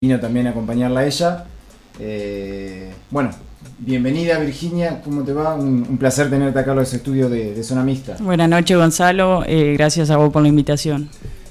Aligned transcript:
vino 0.00 0.20
también 0.20 0.46
a 0.46 0.50
acompañarla 0.50 1.00
a 1.00 1.06
ella. 1.06 1.44
Eh, 1.98 2.92
bueno, 3.10 3.30
bienvenida 3.80 4.38
Virginia, 4.38 5.00
¿cómo 5.02 5.24
te 5.24 5.32
va? 5.32 5.56
Un, 5.56 5.98
placer 5.98 6.30
tenerte 6.30 6.56
acá 6.56 6.70
en 6.70 6.76
los 6.76 6.94
estudios 6.94 7.28
de, 7.28 7.60
Zona 7.64 7.82
Mixta. 7.82 8.16
Buenas 8.20 8.48
noches 8.48 8.76
Gonzalo, 8.76 9.42
eh, 9.44 9.74
gracias 9.76 10.10
a 10.10 10.16
vos 10.16 10.32
por 10.32 10.42
la 10.42 10.48
invitación. 10.50 11.08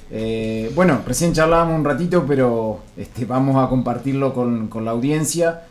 Eh, 0.10 0.72
bueno, 0.76 1.02
recién 1.06 1.34
charlábamos 1.34 1.78
un 1.78 1.84
ratito, 1.84 2.24
pero 2.26 2.80
este, 2.96 3.26
vamos 3.26 3.58
a 3.62 3.68
compartirlo 3.68 4.34
con, 4.34 4.70
la 4.86 4.92
audiencia. 4.92 5.64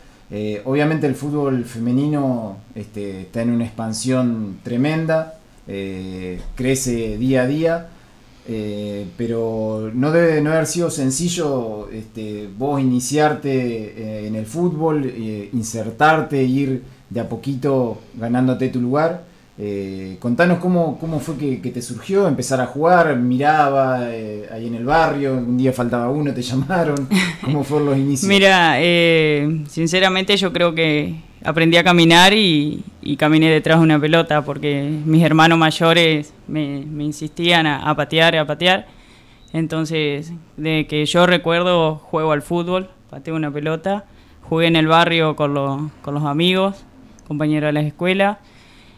obviamente 0.65 1.07
el 1.07 1.15
fútbol 1.15 1.65
femenino 1.65 2.57
este, 2.75 3.21
está 3.21 3.41
en 3.41 3.53
una 3.53 3.65
expansión 3.65 4.59
tremenda, 4.61 5.39
crece 5.65 7.17
día 7.17 7.41
a 7.41 7.47
día. 7.47 7.87
Eh, 8.49 9.07
pero 9.17 9.91
no 9.93 10.11
debe 10.11 10.39
no 10.39 10.53
haber 10.53 10.67
sido 10.67 10.89
sencillo 10.89 11.89
este, 11.91 12.47
vos 12.57 12.79
iniciarte 12.79 13.51
eh, 13.51 14.27
en 14.27 14.35
el 14.35 14.45
fútbol, 14.45 15.03
eh, 15.05 15.49
insertarte, 15.51 16.41
ir 16.43 16.81
de 17.09 17.19
a 17.19 17.27
poquito 17.27 17.99
ganándote 18.15 18.69
tu 18.69 18.79
lugar. 18.79 19.25
contanos 20.19 20.59
cómo, 20.59 20.97
cómo 20.99 21.19
fue 21.19 21.35
que, 21.37 21.71
te 21.71 21.81
surgió 21.81 22.27
empezar 22.27 22.61
a 22.61 22.67
jugar, 22.67 23.17
miraba 23.17 24.05
ahí 24.05 24.67
en 24.67 24.75
el 24.75 24.85
barrio, 24.85 25.33
un 25.33 25.57
día 25.57 25.73
faltaba 25.73 26.09
uno, 26.09 26.33
te 26.33 26.41
llamaron, 26.49 27.09
¿cómo 27.43 27.63
fueron 27.63 27.87
los 27.87 27.97
inicios? 27.97 28.29
Mira, 28.29 28.77
sinceramente 29.67 30.37
yo 30.37 30.53
creo 30.53 30.73
que 30.73 31.26
aprendí 31.43 31.77
a 31.77 31.83
caminar 31.83 32.33
y, 32.33 32.83
caminé 33.17 33.49
detrás 33.49 33.79
de 33.79 33.83
una 33.83 33.99
pelota 33.99 34.43
porque 34.43 34.83
mis 35.05 35.23
hermanos 35.23 35.57
mayores 35.57 36.33
me, 36.47 36.79
insistían 36.99 37.67
a, 37.67 37.95
patear, 37.95 38.35
a 38.35 38.45
patear. 38.45 38.87
Entonces, 39.53 40.33
de 40.57 40.87
que 40.87 41.05
yo 41.05 41.25
recuerdo, 41.25 41.95
juego 41.95 42.33
al 42.33 42.41
fútbol, 42.41 42.89
pateo 43.09 43.35
una 43.35 43.51
pelota, 43.51 44.05
jugué 44.43 44.67
en 44.67 44.75
el 44.75 44.87
barrio 44.87 45.35
con, 45.35 45.53
los 45.53 46.23
amigos, 46.23 46.83
compañeros 47.27 47.69
de 47.69 47.73
la 47.73 47.81
escuela, 47.81 48.39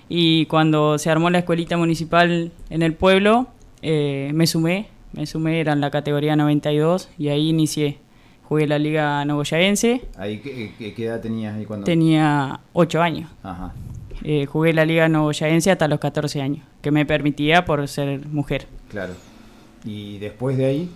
y 0.09 0.47
cuando 0.47 0.97
se 0.97 1.11
armó 1.11 1.29
la 1.29 1.39
escuelita 1.39 1.77
municipal 1.77 2.51
en 2.69 2.81
el 2.81 2.93
pueblo, 2.93 3.47
eh, 3.83 4.31
me 4.33 4.47
sumé, 4.47 4.87
me 5.13 5.27
sumé, 5.27 5.59
era 5.59 5.73
en 5.73 5.81
la 5.81 5.91
categoría 5.91 6.35
92, 6.35 7.09
y 7.19 7.27
ahí 7.27 7.49
inicié 7.49 7.99
jugué 8.49 8.65
la 8.65 8.79
Liga 8.79 9.23
Nogoyaense. 9.25 10.01
¿Ahí 10.17 10.39
qué, 10.39 11.03
edad 11.05 11.21
tenías 11.21 11.55
ahí 11.55 11.65
cuando? 11.65 11.85
Tenía 11.85 12.59
8 12.73 13.01
años. 13.01 13.29
Ajá. 13.43 13.73
Eh, 14.23 14.47
jugué 14.47 14.73
la 14.73 14.85
Liga 14.85 15.07
Nogoyaense 15.07 15.69
hasta 15.69 15.87
los 15.87 15.99
14 15.99 16.41
años, 16.41 16.65
que 16.81 16.89
me 16.89 17.05
permitía 17.05 17.63
por 17.63 17.87
ser 17.87 18.25
mujer. 18.25 18.65
Claro. 18.89 19.13
¿Y 19.85 20.17
después 20.17 20.57
de 20.57 20.65
ahí? 20.65 20.89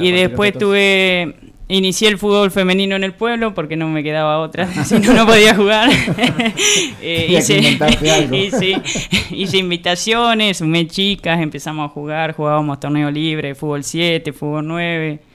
y 0.00 0.12
después 0.12 0.52
tuve, 0.56 1.34
inicié 1.66 2.08
el 2.08 2.18
fútbol 2.18 2.50
femenino 2.52 2.94
en 2.94 3.02
el 3.02 3.12
pueblo 3.12 3.52
porque 3.52 3.74
no 3.74 3.88
me 3.88 4.04
quedaba 4.04 4.38
otra, 4.38 4.68
si 4.84 5.00
no, 5.00 5.14
no 5.14 5.26
podía 5.26 5.56
jugar. 5.56 5.90
eh, 7.02 7.26
hice, 7.30 7.58
hice, 8.32 8.82
hice, 9.30 9.56
invitaciones, 9.56 10.58
sumé 10.58 10.86
chicas, 10.86 11.40
empezamos 11.40 11.90
a 11.90 11.92
jugar, 11.92 12.34
jugábamos 12.34 12.78
torneo 12.78 13.10
libre, 13.10 13.54
fútbol 13.54 13.82
7, 13.82 14.30
fútbol 14.32 14.68
9. 14.68 15.27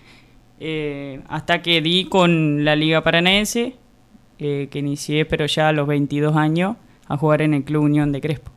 Eh, 0.66 1.20
hasta 1.28 1.62
que 1.62 1.82
di 1.82 2.06
con 2.06 2.64
la 2.64 2.78
Liga 2.78 3.04
Paranaense, 3.04 3.76
eh, 4.40 4.70
que 4.72 4.80
inicié, 4.80 5.26
pero 5.26 5.46
ya 5.46 5.68
a 5.68 5.74
los 5.74 5.86
22 5.88 6.38
años, 6.38 6.78
a 7.10 7.18
jugar 7.18 7.42
en 7.42 7.54
el 7.54 7.66
Club 7.66 7.84
Unión 7.84 8.14
de 8.14 8.22
Crespo. 8.22 8.50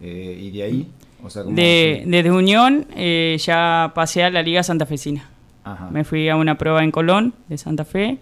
Eh, 0.00 0.40
¿Y 0.42 0.50
de 0.50 0.62
ahí? 0.64 0.88
de, 1.50 2.02
desde 2.04 2.32
Unión 2.32 2.88
ya 3.38 3.92
pasé 3.94 4.24
a 4.24 4.30
la 4.30 4.42
Liga 4.42 4.64
Santafesina. 4.64 5.30
Me 5.92 6.02
fui 6.02 6.28
a 6.28 6.34
una 6.34 6.58
prueba 6.58 6.82
en 6.82 6.90
Colón, 6.90 7.32
de 7.46 7.58
Santa 7.58 7.84
Fe, 7.84 8.18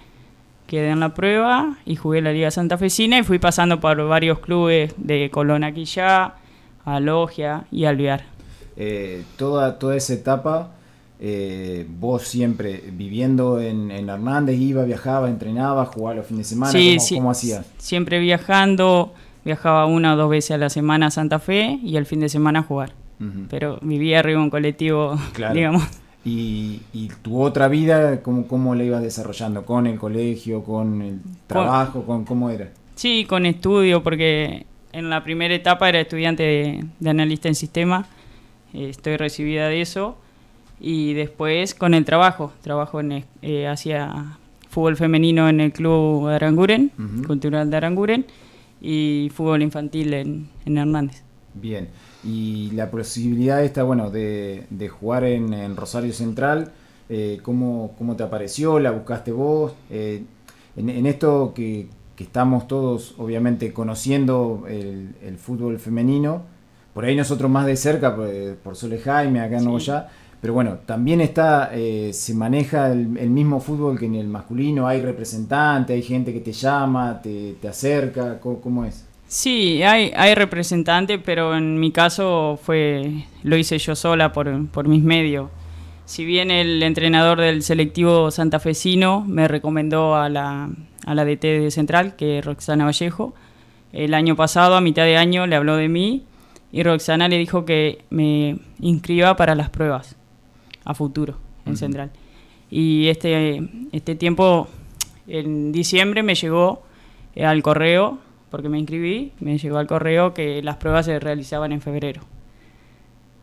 quedé 0.67 0.91
en 0.91 1.01
la 1.01 1.15
prueba 1.15 1.79
y 1.87 1.97
jugué 1.97 2.21
la 2.21 2.31
Liga 2.31 2.51
Santafesina 2.51 3.19
y 3.19 3.23
fui 3.23 3.39
pasando 3.39 3.81
por 3.81 4.07
varios 4.07 4.39
clubes 4.41 4.93
de 4.99 5.31
Colón 5.31 5.65
aquí 5.65 5.87
ya, 5.87 6.35
a 6.85 7.01
Logia 7.01 7.65
y 7.73 7.87
Alvear. 7.87 8.25
toda, 9.39 9.79
toda 9.79 9.97
esa 9.97 10.13
etapa 10.13 10.73
eh, 11.23 11.87
vos 11.87 12.23
siempre 12.23 12.83
viviendo 12.93 13.61
en, 13.61 13.91
Hernández, 13.91 14.59
iba, 14.59 14.85
viajaba, 14.85 15.29
entrenaba, 15.29 15.85
jugaba 15.85 16.15
los 16.17 16.27
fines 16.27 16.49
de 16.49 16.55
semana, 16.55 16.73
¿cómo, 17.15 17.31
hacías? 17.31 17.67
Siempre 17.77 18.19
viajando, 18.21 19.13
viajaba 19.45 19.85
una 19.85 20.15
o 20.15 20.17
dos 20.17 20.31
veces 20.31 20.53
a 20.53 20.57
la 20.57 20.71
semana 20.71 21.07
a 21.07 21.11
Santa 21.11 21.39
Fe 21.39 21.79
y 21.83 21.97
el 21.97 22.07
fin 22.07 22.21
de 22.21 22.31
semana 22.31 22.61
a 22.61 22.63
jugar. 22.63 22.95
Pero 23.51 23.79
vivía 23.83 24.21
arriba 24.21 24.39
en 24.39 24.45
un 24.45 24.51
colectivo, 24.51 25.15
digamos. 25.53 25.83
¿Y, 26.25 26.81
tu 27.21 27.43
otra 27.43 27.69
vida, 27.69 28.23
¿cómo, 28.23 28.47
cómo 28.47 28.75
la 28.75 28.85
ibas 28.85 29.03
desarrollando? 29.03 29.67
¿Con 29.67 29.87
el 29.87 29.99
colegio, 29.99 30.65
con 30.65 31.03
el 31.03 31.19
trabajo, 31.47 32.03
con, 32.05 32.25
cómo 32.25 32.49
era? 32.49 32.71
Sí, 32.95 33.27
con 33.29 33.45
estudio, 33.45 34.03
porque 34.03 34.65
en 34.95 35.11
la 35.11 35.23
primera 35.23 35.55
etapa 35.55 35.87
era 35.91 36.01
estudiante 36.01 36.89
de, 36.99 37.11
analista 37.11 37.49
en 37.49 37.55
sistema, 37.55 38.07
eh, 38.73 38.89
estoy 38.89 39.19
recibida 39.19 39.69
de 39.69 39.83
eso 39.83 40.17
y 40.81 41.13
después 41.13 41.75
con 41.75 41.93
el 41.93 42.05
trabajo, 42.05 42.53
trabajo 42.63 43.01
en, 43.01 43.25
eh, 43.43 43.69
hacia 43.69 44.39
fútbol 44.71 44.97
femenino 44.97 45.49
en 45.49 45.61
el 45.61 45.73
club 45.73 46.27
Aranguren, 46.29 46.91
cultural 47.27 47.71
de 47.71 47.77
Aranguren, 47.77 48.25
y 48.81 49.31
fútbol 49.35 49.63
infantil 49.63 50.15
en, 50.15 50.49
en, 50.65 50.79
Hernández. 50.79 51.23
Bien, 51.53 51.89
y 52.25 52.71
la 52.71 52.91
posibilidad 52.91 53.63
esta, 53.63 53.83
bueno, 53.83 54.11
de, 54.11 54.67
de 54.71 54.89
jugar 54.89 55.25
en, 55.25 55.77
Rosario 55.77 56.13
Central, 56.13 56.73
eh, 57.09 57.41
¿cómo, 57.43 57.95
¿cómo, 57.99 58.17
te 58.17 58.23
apareció? 58.23 58.79
¿La 58.79 58.93
buscaste 58.93 59.33
vos? 59.33 59.75
Eh, 59.91 60.23
en, 60.77 61.07
esto 61.07 61.53
que, 61.55 61.89
que, 62.17 62.25
estamos 62.25 62.69
todos, 62.69 63.17
obviamente, 63.19 63.73
conociendo 63.73 64.65
el, 64.69 65.15
el, 65.21 65.37
fútbol 65.37 65.79
femenino, 65.79 66.45
por 66.95 67.05
ahí 67.05 67.17
nosotros 67.17 67.51
más 67.51 67.67
de 67.67 67.77
cerca, 67.77 68.15
por, 68.15 68.31
por 68.63 68.77
Sole 68.77 68.99
Jaime, 68.99 69.41
acá 69.41 69.59
en 69.59 69.65
Nuevo 69.65 69.79
Ya, 69.81 70.09
pero 70.41 70.55
bueno, 70.55 70.79
también 70.87 71.21
está, 71.21 71.71
eh, 71.75 72.13
se 72.15 72.33
maneja 72.33 72.91
el, 72.91 73.07
mismo 73.07 73.61
fútbol 73.61 73.99
que 73.99 74.07
en 74.07 74.15
el 74.15 74.27
masculino, 74.27 74.87
hay 74.87 75.03
representante, 75.03 75.93
hay 75.93 76.03
gente 76.03 76.33
que 76.33 76.41
te 76.41 76.53
llama, 76.53 77.21
te, 77.21 77.57
acerca, 77.69 78.41
¿cómo, 78.41 78.87
es? 78.87 79.07
Sí, 79.29 79.83
hay, 79.83 80.11
hay 80.17 80.35
representante, 80.35 81.19
pero 81.19 81.55
en 81.55 81.79
mi 81.79 81.93
caso 81.93 82.59
fue 82.63 83.27
lo 83.43 83.57
hice 83.57 83.77
yo 83.79 83.95
sola 83.95 84.33
por, 84.33 84.67
por 84.69 84.89
mis 84.89 85.03
medios. 85.03 85.51
Si 86.07 86.25
bien 86.25 86.51
el 86.51 86.83
entrenador 86.83 87.39
del 87.39 87.63
selectivo 87.63 88.31
santafesino 88.31 89.25
me 89.29 89.47
recomendó 89.47 90.17
a 90.17 90.31
la, 90.31 90.71
a 91.05 91.15
la 91.15 91.25
DT 91.25 91.43
de 91.43 91.71
Central, 91.71 92.17
que 92.17 92.39
es 92.39 92.45
Roxana 92.45 92.87
Vallejo, 92.87 93.35
el 93.93 94.15
año 94.15 94.37
pasado, 94.37 94.75
a 94.75 94.81
mitad 94.81 95.05
de 95.05 95.19
año, 95.19 95.47
le 95.47 95.57
habló 95.57 95.77
de 95.77 95.89
mí 95.89 96.25
y 96.73 96.83
Roxana 96.83 97.29
le 97.29 97.37
dijo 97.37 97.67
que 97.67 98.05
me 98.09 98.59
inscriba 98.81 99.37
para 99.37 99.55
las 99.55 99.69
pruebas 99.69 100.17
a 100.91 100.95
futuro 100.95 101.37
en 101.67 101.77
Central. 101.77 102.11
Y 102.71 103.09
este, 103.09 103.69
este 103.93 104.15
tiempo, 104.15 104.69
en 105.27 105.73
diciembre, 105.73 106.23
me 106.23 106.35
llegó 106.35 106.83
eh, 107.35 107.45
al 107.45 107.63
correo, 107.63 108.19
porque 108.51 108.69
me 108.69 108.79
inscribí, 108.79 109.33
me 109.41 109.59
llegó 109.59 109.79
al 109.79 109.87
correo 109.87 110.35
que 110.35 110.63
las 110.63 110.77
pruebas 110.77 111.07
se 111.07 111.19
realizaban 111.19 111.73
en 111.73 111.81
febrero. 111.81 112.23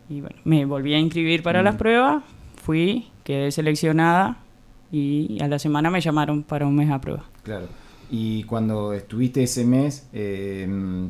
Y 0.10 0.22
bueno, 0.22 0.38
me 0.46 0.66
volví 0.66 0.94
a 0.94 1.00
inscribir 1.00 1.44
para 1.44 1.62
las 1.62 1.76
pruebas, 1.76 2.24
fui, 2.64 3.08
quedé 3.24 3.52
seleccionada 3.52 4.38
y 4.92 5.38
a 5.42 5.48
la 5.48 5.60
semana 5.60 5.90
me 5.90 6.00
llamaron 6.00 6.44
para 6.44 6.66
un 6.66 6.76
mes 6.76 6.90
a 6.90 7.02
prueba. 7.02 7.26
Claro. 7.44 7.68
Y 8.10 8.44
cuando 8.44 8.94
estuviste 8.94 9.44
ese 9.44 9.66
mes, 9.66 10.08
em, 10.14 11.10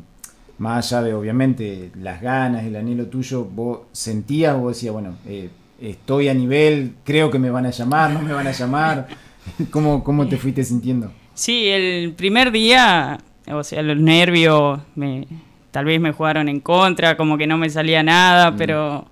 más 0.58 0.92
allá 0.92 1.04
de 1.04 1.14
obviamente 1.14 1.92
las 1.96 2.22
ganas, 2.22 2.66
el 2.66 2.76
anhelo 2.76 3.06
tuyo, 3.06 3.46
vos 3.46 3.82
sentías, 3.92 4.60
vos 4.60 4.76
decías, 4.76 4.94
bueno, 4.94 5.16
eh, 5.28 5.50
estoy 5.82 6.30
a 6.30 6.34
nivel, 6.34 6.96
creo 7.04 7.30
que 7.30 7.40
me 7.40 7.50
van 7.50 7.66
a 7.66 7.72
llamar, 7.72 8.12
no 8.12 8.22
me 8.22 8.34
van 8.34 8.48
a 8.48 8.52
llamar. 8.52 9.08
¿Cómo, 9.72 10.04
cómo 10.04 10.28
te 10.28 10.38
fuiste 10.38 10.64
sintiendo? 10.64 11.12
Sí, 11.34 11.68
el 11.68 12.14
primer 12.14 12.52
día, 12.52 13.20
o 13.52 13.64
sea, 13.64 13.82
los 13.84 13.98
nervios, 13.98 14.80
me, 14.96 15.28
tal 15.72 15.86
vez 15.86 16.02
me 16.02 16.12
jugaron 16.12 16.50
en 16.50 16.60
contra, 16.60 17.16
como 17.16 17.38
que 17.38 17.48
no 17.48 17.58
me 17.58 17.70
salía 17.70 18.04
nada, 18.04 18.52
mm. 18.52 18.58
pero, 18.58 19.06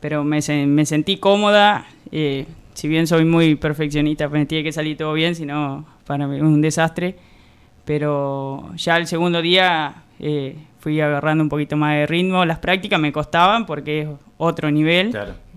pero 0.00 0.24
me, 0.24 0.40
me 0.66 0.86
sentí 0.86 1.16
cómoda. 1.16 1.86
Eh, 2.12 2.46
si 2.74 2.86
bien 2.86 3.06
soy 3.06 3.24
muy 3.24 3.56
perfeccionista, 3.56 4.28
pues 4.28 4.40
me 4.40 4.46
tiene 4.46 4.64
que 4.64 4.72
salir 4.72 4.96
todo 4.96 5.12
bien, 5.14 5.34
si 5.34 5.44
no, 5.44 5.84
para 6.06 6.26
mí 6.26 6.36
es 6.36 6.42
un 6.42 6.60
desastre. 6.60 7.16
Pero 7.84 8.70
ya 8.76 8.98
el 8.98 9.06
segundo 9.06 9.40
día 9.40 10.04
eh, 10.20 10.54
fui 10.78 11.00
agarrando 11.00 11.42
un 11.42 11.48
poquito 11.48 11.76
más 11.76 11.94
de 11.94 12.06
ritmo. 12.06 12.44
Las 12.44 12.58
prácticas 12.58 13.00
me 13.00 13.10
costaban 13.10 13.64
porque 13.64 14.02
es 14.02 14.08
otro 14.36 14.70
nivel. 14.70 15.10
Claro 15.10 15.47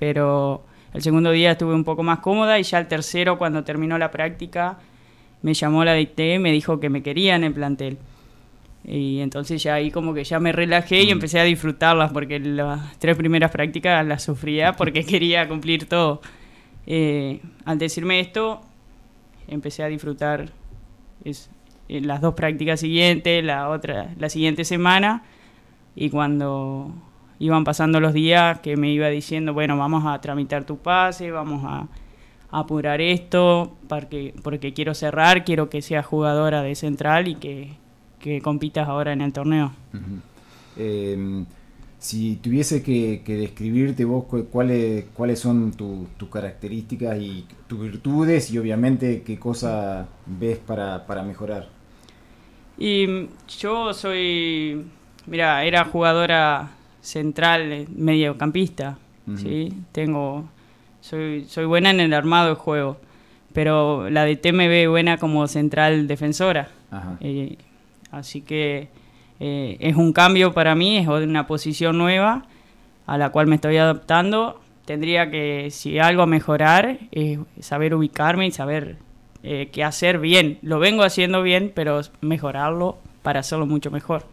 pero 0.00 0.64
el 0.94 1.02
segundo 1.02 1.30
día 1.30 1.52
estuve 1.52 1.74
un 1.74 1.84
poco 1.84 2.02
más 2.02 2.20
cómoda 2.20 2.58
y 2.58 2.62
ya 2.62 2.78
el 2.78 2.88
tercero, 2.88 3.36
cuando 3.36 3.62
terminó 3.64 3.98
la 3.98 4.10
práctica, 4.10 4.78
me 5.42 5.52
llamó 5.52 5.84
la 5.84 5.92
dicté 5.92 6.36
y 6.36 6.38
me 6.38 6.50
dijo 6.50 6.80
que 6.80 6.88
me 6.88 7.02
querían 7.02 7.42
en 7.42 7.48
el 7.48 7.52
plantel. 7.52 7.98
Y 8.82 9.20
entonces 9.20 9.62
ya 9.62 9.74
ahí 9.74 9.90
como 9.90 10.14
que 10.14 10.24
ya 10.24 10.40
me 10.40 10.52
relajé 10.52 11.02
y 11.02 11.08
mm. 11.08 11.10
empecé 11.10 11.38
a 11.38 11.44
disfrutarlas 11.44 12.12
porque 12.12 12.40
las 12.40 12.98
tres 12.98 13.14
primeras 13.14 13.50
prácticas 13.50 14.04
las 14.06 14.22
sufría 14.22 14.72
porque 14.76 15.04
quería 15.04 15.46
cumplir 15.46 15.86
todo. 15.86 16.22
Eh, 16.86 17.40
al 17.66 17.78
decirme 17.78 18.20
esto, 18.20 18.62
empecé 19.48 19.82
a 19.82 19.88
disfrutar 19.88 20.50
las 21.88 22.20
dos 22.22 22.34
prácticas 22.34 22.80
siguientes, 22.80 23.44
la 23.44 23.68
otra, 23.68 24.14
la 24.18 24.30
siguiente 24.30 24.64
semana, 24.64 25.24
y 25.94 26.08
cuando 26.08 26.94
iban 27.40 27.64
pasando 27.64 27.98
los 28.00 28.12
días 28.12 28.60
que 28.60 28.76
me 28.76 28.92
iba 28.92 29.08
diciendo, 29.08 29.52
bueno, 29.52 29.76
vamos 29.76 30.04
a 30.06 30.20
tramitar 30.20 30.64
tu 30.64 30.76
pase, 30.76 31.32
vamos 31.32 31.64
a, 31.64 31.88
apurar 32.52 33.00
esto, 33.00 33.76
porque, 33.88 34.34
porque 34.42 34.72
quiero 34.72 34.92
cerrar, 34.94 35.44
quiero 35.44 35.70
que 35.70 35.82
seas 35.82 36.04
jugadora 36.04 36.62
de 36.62 36.74
central 36.74 37.28
y 37.28 37.36
que, 37.36 38.40
compitas 38.42 38.88
ahora 38.88 39.12
en 39.12 39.20
el 39.20 39.32
torneo. 39.32 39.72
Em, 40.76 41.46
si 41.98 42.36
tuviese 42.36 42.82
que, 42.82 43.22
describirte 43.24 44.04
vos 44.04 44.24
cuáles, 44.50 45.04
cuáles 45.14 45.38
son 45.38 45.72
tus 45.72 46.28
características 46.28 47.18
y 47.20 47.46
tus 47.68 47.80
virtudes 47.80 48.50
y 48.50 48.58
obviamente 48.58 49.22
qué 49.22 49.38
cosa 49.38 50.08
ves 50.26 50.58
para, 50.58 51.06
para 51.06 51.22
mejorar. 51.22 51.68
Y 52.76 53.28
yo 53.60 53.94
soy, 53.94 54.86
mira, 55.26 55.64
era 55.64 55.84
jugadora 55.84 56.70
central, 57.00 57.86
mediocampista, 57.94 58.98
¿sí? 59.36 59.72
Tengo, 59.92 60.48
soy, 61.00 61.44
soy 61.44 61.64
buena 61.64 61.90
en 61.90 62.00
el 62.00 62.12
armado 62.12 62.50
de 62.50 62.54
juego, 62.54 62.98
pero 63.52 64.10
la 64.10 64.24
de 64.24 64.36
T 64.36 64.52
me 64.52 64.68
ve 64.68 64.86
buena 64.86 65.18
como 65.18 65.46
central 65.48 66.06
defensora. 66.06 66.68
Eh, 67.20 67.56
así 68.10 68.40
que 68.40 68.88
eh, 69.38 69.76
es 69.80 69.96
un 69.96 70.12
cambio 70.12 70.52
para 70.52 70.74
mí, 70.74 70.98
es 70.98 71.06
una 71.06 71.46
posición 71.46 71.98
nueva 71.98 72.44
a 73.06 73.18
la 73.18 73.30
cual 73.30 73.46
me 73.46 73.56
estoy 73.56 73.76
adaptando. 73.76 74.60
Tendría 74.84 75.30
que, 75.30 75.68
si 75.70 75.98
algo 75.98 76.22
a 76.22 76.26
mejorar, 76.26 76.98
es 77.12 77.38
saber 77.60 77.94
ubicarme 77.94 78.46
y 78.46 78.50
saber 78.50 78.96
eh, 79.42 79.68
qué 79.72 79.84
hacer 79.84 80.18
bien. 80.18 80.58
Lo 80.62 80.78
vengo 80.78 81.02
haciendo 81.02 81.42
bien, 81.42 81.72
pero 81.74 82.00
mejorarlo 82.20 82.98
para 83.22 83.40
hacerlo 83.40 83.66
mucho 83.66 83.90
mejor. 83.90 84.24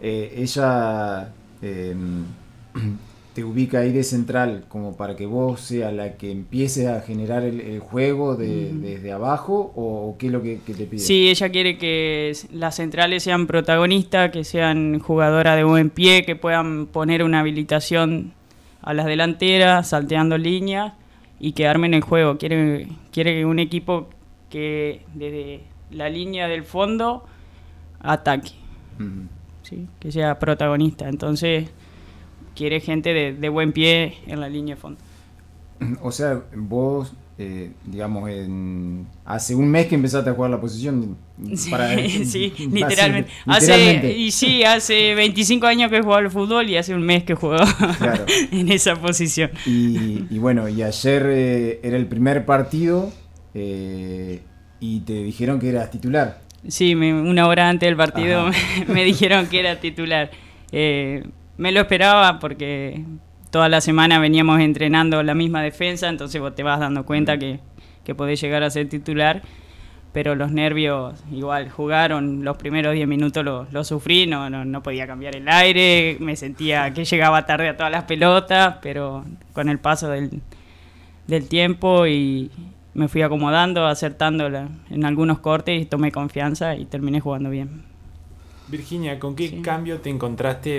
ella 0.00 1.32
te 3.34 3.44
ubica 3.44 3.78
ahí 3.80 3.92
de 3.92 4.02
central 4.02 4.64
como 4.68 4.96
para 4.96 5.14
que 5.14 5.24
vos 5.24 5.60
sea 5.60 5.92
la 5.92 6.16
que 6.16 6.32
empieces 6.32 6.88
a 6.88 7.00
generar 7.00 7.44
el, 7.44 7.78
juego 7.78 8.34
desde 8.34 9.12
abajo 9.12 9.72
o, 9.76 10.16
qué 10.18 10.26
es 10.26 10.32
lo 10.32 10.42
que, 10.42 10.56
te 10.56 10.72
pide? 10.84 10.98
Sí, 10.98 11.28
ella 11.28 11.48
quiere 11.50 11.78
que 11.78 12.36
las 12.52 12.76
centrales 12.76 13.22
sean 13.22 13.46
protagonistas, 13.46 14.30
que 14.30 14.44
sean 14.44 14.98
jugadoras 14.98 15.56
de 15.56 15.64
buen 15.64 15.90
pie, 15.90 16.24
que 16.24 16.34
puedan 16.34 16.86
poner 16.86 17.22
una 17.22 17.40
habilitación 17.40 18.32
a 18.82 18.94
las 18.94 19.06
delanteras, 19.06 19.88
salteando 19.88 20.36
líneas 20.36 20.94
y 21.38 21.52
que 21.52 21.68
armen 21.68 21.94
el 21.94 22.02
juego. 22.02 22.36
Quiere, 22.36 22.88
quiere 23.12 23.44
un 23.44 23.58
equipo 23.58 24.08
que 24.48 25.02
desde 25.14 25.60
la 25.90 26.08
línea 26.08 26.48
del 26.48 26.64
fondo 26.64 27.24
ataque, 28.00 28.52
¿sí? 29.70 29.86
que 29.98 30.12
sea 30.12 30.38
protagonista. 30.38 31.08
Entonces 31.08 31.70
quiere 32.54 32.80
gente 32.80 33.14
de, 33.14 33.48
buen 33.48 33.72
pie 33.72 34.18
en 34.26 34.40
la 34.40 34.48
línea 34.48 34.74
de 34.74 34.80
fondo. 34.80 35.00
O 36.02 36.12
sea, 36.12 36.42
vos, 36.54 37.14
eh, 37.38 37.72
digamos, 37.86 38.28
en, 38.28 39.06
hace 39.24 39.54
un 39.54 39.70
mes 39.70 39.86
que 39.86 39.94
empezaste 39.94 40.28
a 40.28 40.34
jugar 40.34 40.50
la 40.50 40.60
posición. 40.60 41.16
sí, 41.54 42.52
literalmente. 42.70 43.30
Hace, 43.46 44.14
y 44.14 44.30
sí, 44.30 44.62
hace 44.62 45.14
25 45.14 45.66
años 45.66 45.90
que 45.90 46.02
juego 46.02 46.16
al 46.16 46.30
fútbol 46.30 46.68
y 46.68 46.76
hace 46.76 46.94
un 46.94 47.02
mes 47.02 47.24
que 47.24 47.34
juego 47.34 47.64
en 48.52 48.70
esa 48.70 48.96
posición. 48.96 49.50
Y, 49.64 50.38
bueno, 50.38 50.68
y 50.68 50.82
ayer 50.82 51.26
eh, 51.30 51.80
era 51.82 51.96
el 51.96 52.06
primer 52.08 52.44
partido 52.44 53.10
eh, 53.54 54.42
y 54.80 55.00
te 55.00 55.22
dijeron 55.22 55.58
que 55.58 55.70
eras 55.70 55.90
titular. 55.90 56.42
Sí, 56.68 56.94
una 56.94 57.46
hora 57.46 57.68
antes 57.68 57.86
del 57.88 57.96
partido 57.96 58.46
me, 58.86 59.04
dijeron 59.04 59.46
que 59.46 59.60
era 59.60 59.76
titular. 59.76 60.30
Eh, 60.72 61.24
me 61.56 61.72
lo 61.72 61.80
esperaba 61.80 62.38
porque 62.38 63.02
toda 63.50 63.68
la 63.68 63.80
semana 63.80 64.18
veníamos 64.18 64.60
entrenando 64.60 65.22
la 65.22 65.34
misma 65.34 65.62
defensa, 65.62 66.08
entonces 66.08 66.40
vos 66.40 66.54
te 66.54 66.62
vas 66.62 66.80
dando 66.80 67.04
cuenta 67.04 67.38
que, 67.38 67.60
que 68.04 68.14
podés 68.14 68.40
llegar 68.40 68.62
a 68.62 68.70
ser 68.70 68.88
titular. 68.88 69.42
Pero 70.12 70.34
los 70.34 70.50
nervios, 70.50 71.22
igual, 71.30 71.70
jugaron 71.70 72.44
los 72.44 72.56
primeros 72.56 72.94
10 72.94 73.06
minutos, 73.06 73.44
lo, 73.44 73.84
sufrí, 73.84 74.26
no, 74.26 74.50
no, 74.50 74.82
podía 74.82 75.06
cambiar 75.06 75.36
el 75.36 75.48
aire, 75.48 76.16
me 76.18 76.34
sentía 76.34 76.92
que 76.92 77.04
llegaba 77.04 77.46
tarde 77.46 77.68
a 77.68 77.76
todas 77.76 77.92
las 77.92 78.04
pelotas, 78.04 78.78
pero 78.82 79.24
con 79.52 79.68
el 79.68 79.78
paso 79.78 80.08
del, 80.08 80.42
del 81.28 81.48
tiempo 81.48 82.08
y 82.08 82.50
me 82.94 83.08
fui 83.08 83.22
acomodando, 83.22 83.86
acertando 83.86 84.46
en 84.46 85.04
algunos 85.04 85.38
cortes 85.38 85.80
y 85.80 85.86
tomé 85.86 86.10
confianza 86.12 86.76
y 86.76 86.84
terminé 86.84 87.20
jugando 87.20 87.50
bien. 87.50 87.90
Virginia, 88.70 89.18
¿con 89.18 89.34
qué 89.34 89.60
cambio 89.62 89.98
te 89.98 90.10
encontraste 90.10 90.70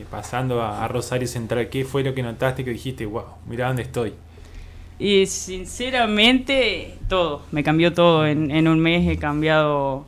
eh, 0.00 0.04
pasando 0.10 0.62
a, 0.62 0.86
Rosario 0.86 1.26
Central? 1.26 1.68
¿Qué 1.68 1.84
fue 1.84 2.04
lo 2.04 2.14
que 2.14 2.22
notaste 2.22 2.64
que 2.64 2.70
dijiste, 2.70 3.04
wow, 3.04 3.24
mira 3.48 3.66
dónde 3.66 3.82
estoy? 3.82 4.12
Y 4.98 5.26
sinceramente, 5.26 6.98
todo, 7.08 7.42
me 7.50 7.64
cambió 7.64 7.92
todo. 7.92 8.26
En, 8.26 8.68
un 8.68 8.78
mes 8.78 9.08
he 9.08 9.16
cambiado 9.16 10.06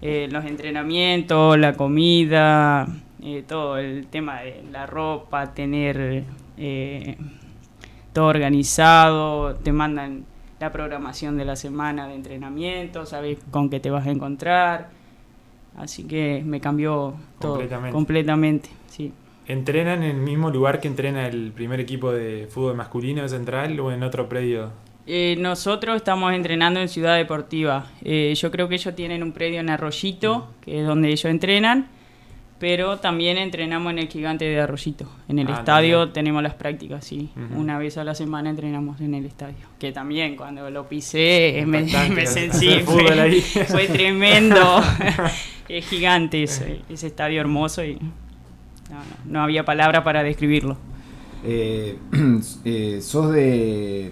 eh, 0.00 0.28
los 0.30 0.46
entrenamientos, 0.46 1.58
la 1.58 1.74
comida, 1.74 2.88
eh, 3.22 3.44
todo, 3.46 3.76
el 3.76 4.06
tema 4.06 4.40
de 4.40 4.62
la 4.72 4.86
ropa, 4.86 5.52
tener 5.52 6.24
todo 8.14 8.26
organizado, 8.26 9.54
te 9.56 9.72
mandan 9.72 10.24
la 10.60 10.70
programación 10.70 11.36
de 11.36 11.44
la 11.44 11.56
semana 11.56 12.06
de 12.06 12.14
entrenamiento, 12.14 13.06
sabes 13.06 13.38
con 13.50 13.70
qué 13.70 13.80
te 13.80 13.90
vas 13.90 14.06
a 14.06 14.10
encontrar 14.10 15.00
Así 15.76 16.04
que 16.04 16.42
me 16.44 16.60
cambió 16.60 17.14
todo 17.40 17.60
completamente. 17.92 18.68
sí. 18.88 19.12
¿Entrenan 19.46 20.04
en 20.04 20.16
el 20.16 20.22
mismo 20.22 20.50
lugar 20.50 20.80
que 20.80 20.86
entrena 20.86 21.26
el 21.26 21.50
primer 21.50 21.80
equipo 21.80 22.12
de 22.12 22.46
fútbol 22.48 22.76
masculino 22.76 23.22
de 23.22 23.28
Central 23.28 23.80
o 23.80 23.90
en 23.90 24.04
otro 24.04 24.28
predio? 24.28 24.70
Eh, 25.08 25.34
nosotros 25.40 25.96
estamos 25.96 26.32
entrenando 26.34 26.78
en 26.78 26.88
Ciudad 26.88 27.16
Deportiva. 27.16 27.86
Eh, 28.04 28.32
yo 28.36 28.52
creo 28.52 28.68
que 28.68 28.76
ellos 28.76 28.94
tienen 28.94 29.24
un 29.24 29.32
predio 29.32 29.58
en 29.58 29.68
Arroyito, 29.68 30.46
que 30.60 30.80
es 30.80 30.86
donde 30.86 31.08
ellos 31.08 31.24
entrenan, 31.24 31.88
pero 32.60 32.98
también 32.98 33.38
entrenamos 33.38 33.90
en 33.90 34.00
el 34.00 34.08
Gigante 34.08 34.44
de 34.44 34.60
Arroyito. 34.60 35.06
En 35.28 35.38
el 35.38 35.48
ah, 35.48 35.54
estadio 35.54 36.10
tenemos 36.10 36.42
las 36.42 36.52
prácticas, 36.52 37.06
sí. 37.06 37.30
Una 37.56 37.78
vez 37.78 37.96
a 37.96 38.04
la 38.04 38.14
semana 38.14 38.50
entrenamos 38.50 39.00
en 39.00 39.14
el 39.14 39.24
estadio. 39.24 39.66
Que 39.78 39.92
también 39.92 40.36
cuando 40.36 40.68
lo 40.68 40.86
pisé 40.86 41.64
me, 41.66 41.82
me 42.14 42.26
sentí, 42.26 42.80
fue, 42.80 43.42
fue 43.66 43.86
tremendo. 43.86 44.82
es 45.70 45.88
gigante 45.88 46.42
ese, 46.42 46.82
estadio 46.90 47.40
hermoso 47.40 47.82
y 47.82 47.98
no, 49.24 49.42
había 49.42 49.64
palabra 49.64 50.04
para 50.04 50.22
describirlo. 50.22 50.76
Eh, 51.42 51.96
eh, 52.66 52.98
¿Sos 53.00 53.32
de, 53.32 54.10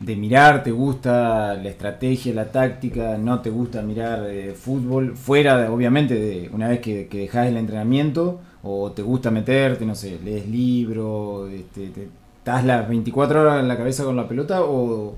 mirar, 0.00 0.62
te 0.62 0.70
gusta 0.70 1.54
la 1.54 1.68
estrategia, 1.68 2.32
la 2.34 2.50
táctica, 2.50 3.18
no 3.18 3.40
te 3.40 3.50
gusta 3.50 3.82
mirar 3.82 4.26
eh, 4.28 4.54
fútbol, 4.54 5.16
fuera 5.16 5.70
obviamente 5.70 6.14
de 6.14 6.50
una 6.52 6.68
vez 6.68 6.80
que, 6.80 7.06
que 7.06 7.18
dejás 7.18 7.48
el 7.48 7.56
entrenamiento, 7.56 8.40
o 8.62 8.92
te 8.92 9.02
gusta 9.02 9.30
meterte, 9.30 9.86
no 9.86 9.94
sé, 9.94 10.18
lees 10.22 10.48
libros, 10.48 11.50
este, 11.50 11.90
¿estás 12.38 12.64
las 12.64 12.88
24 12.88 13.42
horas 13.42 13.60
en 13.60 13.68
la 13.68 13.76
cabeza 13.76 14.04
con 14.04 14.16
la 14.16 14.28
pelota 14.28 14.62
o, 14.62 15.14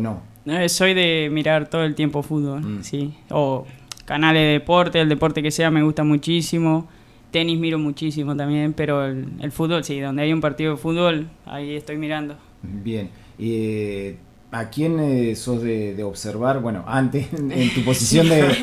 no? 0.00 0.22
soy 0.68 0.94
de 0.94 1.28
mirar 1.32 1.68
todo 1.68 1.82
el 1.82 1.94
tiempo 1.94 2.22
fútbol, 2.22 2.60
mm. 2.60 2.82
sí, 2.82 3.14
o 3.30 3.66
canales 4.04 4.42
de 4.42 4.52
deporte, 4.52 5.00
el 5.00 5.08
deporte 5.08 5.42
que 5.42 5.50
sea 5.50 5.70
me 5.70 5.82
gusta 5.82 6.04
muchísimo. 6.04 6.88
Tenis 7.32 7.58
miro 7.58 7.78
muchísimo 7.78 8.36
también, 8.36 8.72
pero 8.72 9.04
el, 9.04 9.50
fútbol, 9.50 9.82
sí, 9.82 9.98
donde 10.00 10.22
hay 10.22 10.32
un 10.32 10.40
partido 10.40 10.72
de 10.72 10.76
fútbol, 10.76 11.28
ahí 11.44 11.74
estoy 11.74 11.98
mirando. 11.98 12.36
Bien. 12.62 13.10
Eh, 13.38 14.16
¿A 14.52 14.70
quién 14.70 14.98
eh, 15.00 15.34
sos 15.34 15.60
de, 15.60 16.02
observar? 16.02 16.60
Bueno, 16.60 16.84
antes, 16.86 17.26
en, 17.32 17.74
tu 17.74 17.84
posición 17.84 18.28
de... 18.28 18.42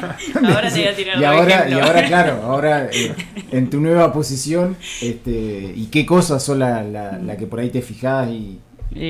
ahora 0.44 0.70
te 0.70 0.80
voy 0.80 0.88
a 0.88 0.96
tirar 0.96 1.22
y 1.22 1.24
ahora, 1.24 1.70
y 1.70 1.74
ahora, 1.74 2.06
claro, 2.08 2.42
ahora 2.44 2.90
eh, 2.92 3.14
en 3.52 3.70
tu 3.70 3.80
nueva 3.80 4.12
posición, 4.12 4.76
este, 5.02 5.74
¿y 5.76 5.88
qué 5.92 6.06
cosas 6.06 6.42
son 6.42 6.60
la, 6.60 6.84
la, 6.84 7.38
que 7.38 7.46
por 7.46 7.60
ahí 7.60 7.70
te 7.70 7.82
fijás 7.82 8.30
y... 8.30 8.60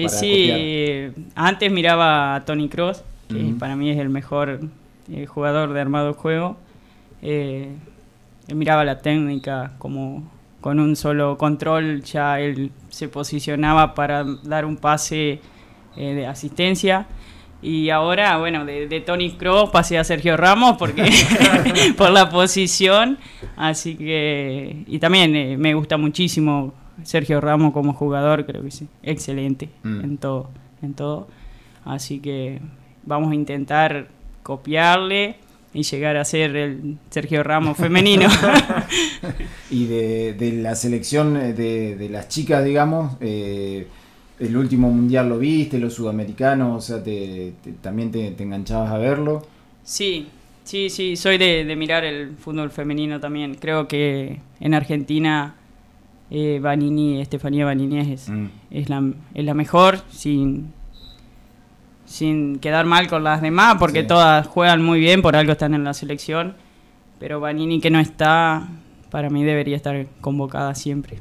sí, 0.10 1.14
antes 1.36 1.72
miraba 1.72 2.36
a 2.36 2.44
Tony 2.44 2.68
Cross, 2.68 3.04
que 3.30 3.54
para 3.58 3.76
mí 3.76 3.90
es 3.90 3.98
el 4.00 4.10
mejor 4.10 4.60
eh, 5.12 5.26
jugador 5.26 5.74
de 5.74 5.80
armado 5.80 6.14
juego, 6.14 6.58
eh, 7.22 7.70
miraba 8.54 8.84
la 8.84 9.00
técnica 9.00 9.74
como 9.78 10.30
con 10.60 10.80
un 10.80 10.96
solo 10.96 11.38
control 11.38 12.04
ya 12.04 12.40
él 12.40 12.72
se 12.90 13.10
posicionaba 13.10 13.96
para 13.96 14.24
dar 14.44 14.66
un 14.66 14.78
pase 14.78 15.42
eh, 15.98 16.14
de 16.14 16.28
asistencia. 16.28 17.08
Y 17.62 17.90
ahora, 17.90 18.38
bueno, 18.38 18.66
de, 18.66 19.04
Tony 19.06 19.32
Kroos 19.32 19.70
pasé 19.70 19.98
a 19.98 20.04
Sergio 20.04 20.36
Ramos 20.36 20.78
porque 20.78 21.10
por 21.98 22.12
la 22.12 22.30
posición. 22.30 23.18
Así 23.56 23.96
que. 23.96 24.84
Y 24.88 25.00
también 25.00 25.60
me 25.60 25.74
gusta 25.74 25.98
muchísimo 25.98 26.74
Sergio 27.04 27.40
Ramos 27.40 27.74
como 27.74 27.94
jugador, 27.94 28.46
creo 28.46 28.64
que 28.64 28.72
sí. 28.72 28.88
Excelente 29.02 29.70
mm. 29.84 30.04
en 30.04 30.18
todo 30.18 30.50
en 30.84 30.94
todo. 30.94 31.28
Así 31.86 32.20
que 32.20 32.60
vamos 33.06 33.32
a 33.32 33.36
intentar 33.36 34.08
copiarle 34.44 35.38
y 35.74 35.84
llegar 35.84 36.18
a 36.18 36.26
ser 36.26 36.56
el 36.56 36.98
Sergio 37.10 37.44
Ramos 37.44 37.78
femenino. 37.78 38.28
y 39.72 39.86
de, 39.86 40.60
la 40.62 40.76
selección 40.76 41.34
de, 41.34 42.08
las 42.12 42.28
chicas, 42.28 42.64
digamos, 42.64 43.14
eh, 43.22 43.88
el 44.40 44.58
último 44.58 44.90
mundial 44.90 45.30
lo 45.30 45.40
viste, 45.40 45.80
los 45.80 45.94
sudamericanos, 45.94 46.78
o 46.78 46.82
sea, 46.82 47.04
te, 47.04 47.54
también 47.82 48.12
te, 48.12 48.36
enganchabas 48.42 48.92
a 48.92 48.98
verlo. 48.98 49.46
Sí, 49.84 50.28
sí, 50.64 50.90
sí, 50.90 51.16
soy 51.16 51.38
de, 51.38 51.76
mirar 51.76 52.04
el 52.04 52.36
fútbol 52.36 52.72
femenino 52.72 53.20
también. 53.20 53.56
Creo 53.56 53.88
que 53.88 54.40
en 54.60 54.74
Argentina 54.74 55.56
eh, 56.30 56.60
Vanini, 56.62 57.22
Estefanía 57.22 57.66
Vanini 57.66 58.00
es, 58.00 58.30
mm. 58.30 58.46
es, 58.72 58.90
la, 58.90 59.04
es 59.34 59.46
la 59.46 59.54
mejor, 59.54 60.02
sin 60.10 60.72
sin 62.14 62.60
quedar 62.60 62.86
mal 62.86 63.08
con 63.08 63.24
las 63.24 63.42
demás, 63.42 63.78
porque 63.80 64.04
todas 64.04 64.46
juegan 64.46 64.84
muy 64.84 65.00
bien, 65.00 65.24
por 65.24 65.36
algo 65.36 65.54
están 65.54 65.74
en 65.74 65.84
la 65.84 65.96
selección. 65.96 66.54
Pero 67.20 67.40
Vanini, 67.40 67.80
que 67.82 67.90
no 67.90 68.00
está, 68.00 68.68
para 69.10 69.32
mí 69.32 69.44
debería 69.44 69.76
estar 69.76 70.06
convocada 70.22 70.76
siempre. 70.76 71.18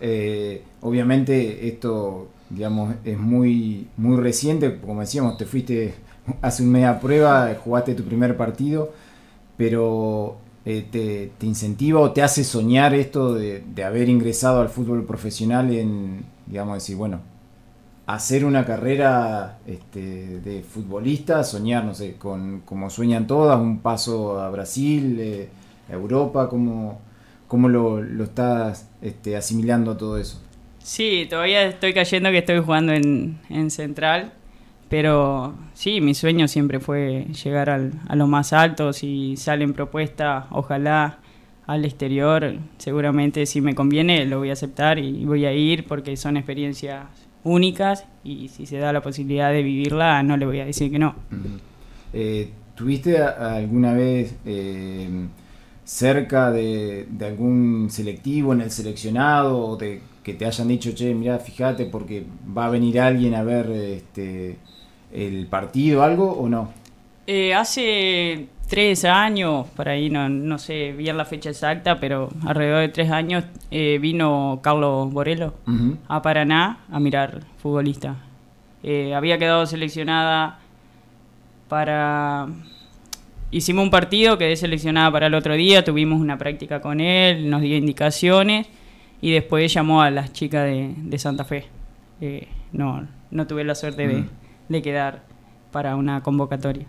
Eh, 0.00 0.62
obviamente, 0.82 1.68
esto, 1.68 2.28
digamos, 2.50 2.94
es 3.04 3.18
muy, 3.18 3.88
muy 3.96 4.16
reciente. 4.16 4.78
Como 4.80 5.00
decíamos, 5.00 5.36
te 5.36 5.46
fuiste 5.46 5.94
hace 6.42 6.62
un 6.62 6.70
mes 6.70 6.86
a 6.86 7.00
prueba, 7.00 7.54
jugaste 7.62 7.94
tu 7.94 8.04
primer 8.04 8.36
partido, 8.36 8.92
pero 9.56 10.36
eh, 10.64 10.86
te, 11.38 11.46
incentiva 11.46 12.00
o 12.00 12.12
te 12.12 12.22
hace 12.22 12.44
soñar 12.44 12.94
esto 12.94 13.34
de, 13.34 13.62
de 13.74 13.84
haber 13.84 14.08
ingresado 14.08 14.60
al 14.60 14.68
fútbol 14.68 15.04
profesional 15.04 15.70
en, 15.72 16.24
digamos, 16.46 16.74
decir, 16.74 16.96
bueno, 16.96 17.20
hacer 18.06 18.44
una 18.44 18.64
carrera 18.64 19.58
este, 19.66 20.40
de 20.40 20.62
futbolista, 20.62 21.42
soñar, 21.42 21.84
no 21.84 21.94
sé, 21.94 22.14
con 22.16 22.60
como 22.60 22.88
sueñan 22.88 23.26
todas, 23.26 23.60
un 23.60 23.80
paso 23.80 24.40
a 24.40 24.48
Brasil, 24.50 25.18
eh, 25.20 25.48
a 25.90 25.92
Europa, 25.92 26.48
¿cómo, 26.48 27.00
cómo 27.46 27.68
lo, 27.68 28.02
lo, 28.02 28.24
estás 28.24 28.88
este, 29.02 29.36
asimilando 29.36 29.96
todo 29.96 30.18
eso? 30.18 30.42
Sí, 30.78 31.26
todavía 31.28 31.64
estoy 31.64 31.92
cayendo 31.92 32.30
que 32.30 32.38
estoy 32.38 32.60
jugando 32.60 32.92
en, 32.92 33.70
Central, 33.70 34.32
pero 34.88 35.54
sí, 35.74 36.00
mi 36.00 36.14
sueño 36.14 36.46
siempre 36.48 36.78
fue 36.78 37.26
llegar 37.44 37.70
al, 37.70 37.92
a 38.08 38.14
lo 38.14 38.26
más 38.26 38.52
alto, 38.52 38.92
si 38.92 39.36
salen 39.36 39.72
propuestas, 39.72 40.44
ojalá 40.50 41.18
al 41.66 41.84
exterior, 41.84 42.58
seguramente 42.78 43.44
si 43.46 43.60
me 43.60 43.74
conviene 43.74 44.24
lo 44.26 44.38
voy 44.38 44.50
a 44.50 44.52
aceptar 44.52 45.00
y 45.00 45.24
voy 45.24 45.44
a 45.44 45.52
ir 45.52 45.86
porque 45.86 46.16
son 46.16 46.36
experiencias 46.36 47.06
únicas 47.42 48.04
y 48.22 48.48
si 48.48 48.66
se 48.66 48.78
da 48.78 48.92
la 48.92 49.00
posibilidad 49.00 49.50
de 49.52 49.62
vivirla, 49.62 50.22
no 50.22 50.36
le 50.36 50.46
voy 50.46 50.60
a 50.60 50.64
decir 50.64 50.90
que 50.90 50.98
no. 50.98 51.14
Eh, 52.12 52.50
¿Tuviste 52.74 53.18
alguna 53.18 53.94
vez 53.94 54.36
eh, 54.44 55.08
cerca 55.86 56.50
de, 56.50 57.06
algún 57.20 57.88
selectivo 57.90 58.52
en 58.52 58.60
el 58.60 58.70
seleccionado 58.72 59.58
o 59.58 59.76
de 59.76 60.02
que 60.24 60.34
te 60.34 60.44
hayan 60.44 60.66
dicho, 60.66 60.92
che, 60.92 61.14
mira, 61.14 61.38
fíjate 61.38 61.86
porque 61.86 62.26
va 62.56 62.66
a 62.66 62.70
venir 62.70 63.00
alguien 63.00 63.36
a 63.36 63.44
ver 63.44 63.70
este, 63.70 64.58
el 65.12 65.46
partido, 65.46 66.02
algo 66.02 66.32
o 66.32 66.48
no? 66.48 66.70
Eh, 67.28 67.54
hace 67.54 68.48
tres 68.68 69.04
años, 69.04 69.68
por 69.76 69.88
ahí 69.88 70.10
no, 70.10 70.28
no 70.28 70.58
sé 70.58 70.92
bien 70.92 71.16
la 71.16 71.24
fecha 71.24 71.50
exacta, 71.50 72.00
pero 72.00 72.30
alrededor 72.44 72.80
de 72.80 72.88
tres 72.88 73.12
años 73.12 73.44
eh, 73.70 73.98
vino 74.00 74.58
Carlos 74.62 75.12
Borello 75.12 75.54
a 76.08 76.20
Paraná 76.20 76.80
a 76.90 76.98
mirar 76.98 77.44
futbolista. 77.58 78.16
Eh, 78.82 79.14
había 79.14 79.38
quedado 79.38 79.64
seleccionada 79.66 80.58
para... 81.68 82.48
Hicimos 83.50 83.84
un 83.84 83.90
partido, 83.90 84.38
quedé 84.38 84.56
seleccionada 84.56 85.10
para 85.10 85.26
el 85.26 85.34
otro 85.34 85.54
día, 85.54 85.84
tuvimos 85.84 86.20
una 86.20 86.36
práctica 86.36 86.80
con 86.80 87.00
él, 87.00 87.48
nos 87.48 87.62
dio 87.62 87.76
indicaciones 87.76 88.66
y 89.20 89.32
después 89.32 89.72
llamó 89.72 90.02
a 90.02 90.10
las 90.10 90.32
chicas 90.32 90.64
de, 90.64 91.18
Santa 91.18 91.44
Fe. 91.44 91.66
Eh, 92.20 92.48
no, 92.72 93.06
no 93.30 93.46
tuve 93.46 93.64
la 93.64 93.74
suerte 93.74 94.24
de 94.68 94.82
quedar 94.82 95.22
para 95.70 95.96
una 95.96 96.22
convocatoria. 96.22 96.86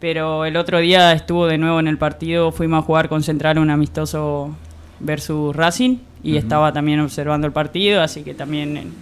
Pero 0.00 0.44
el 0.44 0.56
otro 0.56 0.78
día 0.78 1.12
estuvo 1.12 1.46
de 1.46 1.58
nuevo 1.58 1.80
en 1.80 1.88
el 1.88 1.98
partido, 1.98 2.52
fuimos 2.52 2.78
a 2.78 2.82
jugar 2.82 3.08
con 3.08 3.22
Central 3.22 3.58
un 3.58 3.70
amistoso 3.70 4.56
versus 5.00 5.54
Racing 5.54 5.98
y 6.22 6.36
estaba 6.36 6.72
también 6.72 7.00
observando 7.00 7.46
el 7.46 7.52
partido, 7.52 8.00
así 8.00 8.22
que 8.22 8.34
también 8.34 8.92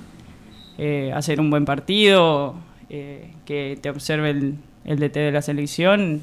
eh, 0.79 1.13
hacer 1.15 1.41
un 1.41 1.51
buen 1.51 1.65
partido, 1.67 2.55
eh, 2.89 3.33
que 3.45 3.79
te 3.81 3.91
observe 3.91 4.31
el, 4.31 4.55
el, 4.85 4.99
DT 4.99 5.17
de 5.17 5.33
la 5.33 5.43
selección, 5.43 6.23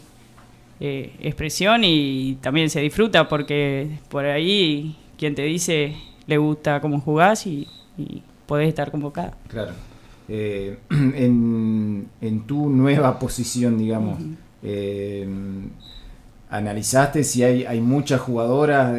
eh, 0.80 1.14
expresión 1.22 1.84
y 1.84 2.38
también 2.42 2.70
se 2.70 2.82
disfruta 2.82 3.28
porque 3.28 4.00
por 4.10 4.26
ahí 4.26 4.96
quien 5.18 5.36
te 5.36 5.44
dice 5.44 5.96
le 6.28 6.38
gusta 6.38 6.82
cómo 6.82 7.00
jugás 7.00 7.46
y, 7.48 7.68
y 7.98 8.24
podés 8.46 8.70
estar 8.70 8.92
convocada. 8.92 9.38
Claro. 9.48 9.74
en, 10.28 12.08
en, 12.22 12.42
tu 12.48 12.70
nueva 12.70 13.20
posición, 13.20 13.78
digamos, 13.78 14.20
eh, 14.64 15.28
¿Analizaste 16.54 17.24
si 17.24 17.42
hay, 17.44 17.66
hay 17.66 17.82
muchas 17.82 18.22
jugadoras 18.22 18.96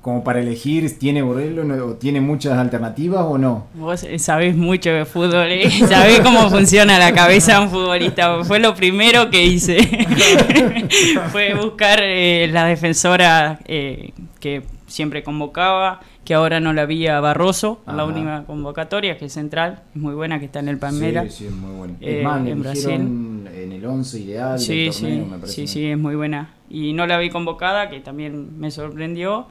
como 0.00 0.24
para 0.24 0.40
elegir? 0.40 0.98
¿Tiene 0.98 1.22
Borrello 1.22 1.62
o 1.86 1.94
tiene 1.94 2.20
muchas 2.20 2.58
alternativas 2.58 3.24
o 3.26 3.38
no? 3.38 3.66
Vos 3.74 4.06
sabés 4.18 4.56
mucho 4.56 4.90
de 4.90 5.04
fútbol, 5.04 5.46
¿eh? 5.50 5.70
sabés 5.88 6.20
cómo 6.20 6.48
funciona 6.48 6.98
la 6.98 7.12
cabeza 7.12 7.58
de 7.58 7.64
un 7.64 7.70
futbolista. 7.70 8.44
Fue 8.44 8.58
lo 8.58 8.74
primero 8.74 9.30
que 9.30 9.44
hice. 9.44 9.78
Fue 11.32 11.54
buscar 11.54 12.00
eh, 12.02 12.48
la 12.50 12.64
defensora 12.64 13.58
eh, 13.66 14.12
que 14.38 14.62
siempre 14.86 15.22
convocaba, 15.22 16.00
que 16.30 16.34
ahora 16.34 16.60
no 16.60 16.72
la 16.72 16.82
había 16.82 17.18
Barroso, 17.18 17.80
la 17.88 18.04
única 18.04 18.44
convocatoria, 18.44 19.18
que 19.18 19.24
es 19.24 19.32
central, 19.32 19.82
es 19.92 20.00
muy 20.00 20.14
buena, 20.14 20.38
que 20.38 20.44
está 20.44 20.60
en 20.60 20.68
el 20.68 20.78
Palmera. 20.78 21.24
Sí, 21.24 21.30
sí, 21.30 21.46
es 21.46 21.52
muy 21.52 21.74
buena. 21.76 21.94
Eh, 22.00 22.22
en 22.22 22.62
Brasil. 22.62 22.92
En 22.92 23.72
el 23.72 23.84
11 23.84 24.20
ideal 24.20 24.56
sí, 24.60 24.84
del 24.84 24.92
torneo, 24.92 25.24
sí, 25.24 25.28
me 25.28 25.38
parece. 25.38 25.52
Sí, 25.52 25.66
sí, 25.66 25.86
es 25.86 25.98
muy 25.98 26.14
buena. 26.14 26.54
Y 26.68 26.92
no 26.92 27.08
la 27.08 27.18
vi 27.18 27.30
convocada, 27.30 27.90
que 27.90 27.98
también 27.98 28.60
me 28.60 28.70
sorprendió. 28.70 29.48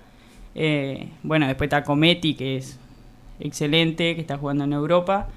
Eh, 0.56 1.10
bueno, 1.22 1.48
después 1.48 1.66
está 1.66 1.84
Cometi, 1.84 2.36
que 2.36 2.56
es 2.56 2.80
excelente, 3.42 4.16
que 4.16 4.22
está 4.22 4.38
jugando 4.38 4.64
en 4.64 4.72
Europa. 4.72 5.28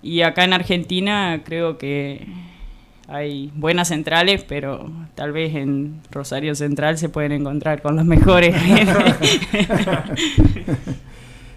Y 0.00 0.22
acá 0.22 0.44
en 0.44 0.54
Argentina 0.54 1.42
creo 1.44 1.76
que 1.76 2.26
hay 3.08 3.52
buenas 3.54 3.88
centrales, 3.88 4.44
pero 4.44 4.90
tal 5.14 5.32
vez 5.32 5.54
en 5.54 6.00
Rosario 6.10 6.54
Central 6.54 6.98
se 6.98 7.08
pueden 7.08 7.32
encontrar 7.32 7.82
con 7.82 7.96
los 7.96 8.04
mejores. 8.04 8.54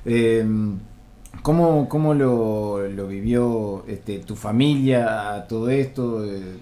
Em, 0.10 0.80
¿Cómo, 1.42 2.14
lo, 2.14 3.08
vivió 3.08 3.84
este, 3.90 4.20
tu 4.20 4.38
familia 4.38 5.46
todo 5.50 5.70
esto? 5.70 6.24
Eh, 6.24 6.60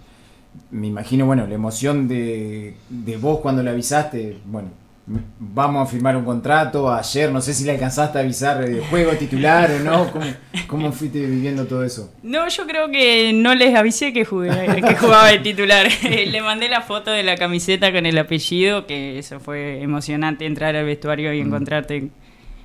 me 0.71 0.87
imagino, 0.87 1.27
bueno, 1.27 1.45
la 1.45 1.53
emoción 1.53 2.07
de, 2.07 2.75
de 2.89 3.17
vos 3.17 3.41
cuando 3.41 3.61
le 3.61 3.69
avisaste, 3.69 4.39
bueno, 4.45 4.69
vamos 5.07 5.87
a 5.87 5.91
firmar 5.91 6.17
un 6.17 6.25
contrato, 6.25 6.91
ayer 6.91 7.31
no 7.31 7.39
sé 7.39 7.53
si 7.53 7.63
le 7.63 7.71
alcanzaste 7.71 8.17
a 8.17 8.21
avisar 8.21 8.65
de 8.65 8.81
juego 8.81 9.11
titular 9.13 9.69
o 9.71 9.79
no, 9.79 10.11
¿Cómo, 10.67 10.91
fuiste 10.91 11.19
viviendo 11.19 11.65
todo 11.65 11.83
eso? 11.83 12.11
No, 12.23 12.47
yo 12.47 12.65
creo 12.65 12.89
que 12.89 13.31
no 13.33 13.53
les 13.53 13.75
avisé 13.75 14.13
que, 14.13 14.25
jugué, 14.25 14.49
que 14.81 14.95
jugaba 14.95 15.27
de 15.27 15.39
titular, 15.39 15.87
le 16.03 16.41
mandé 16.41 16.69
la 16.69 16.81
foto 16.81 17.11
de 17.11 17.23
la 17.23 17.37
camiseta 17.37 17.91
con 17.91 18.05
el 18.05 18.17
apellido, 18.17 18.87
que 18.87 19.19
eso 19.19 19.39
fue 19.39 19.81
emocionante 19.81 20.45
entrar 20.45 20.75
al 20.75 20.85
vestuario 20.85 21.33
y 21.33 21.43
mm. 21.43 21.47
encontrarte 21.47 22.09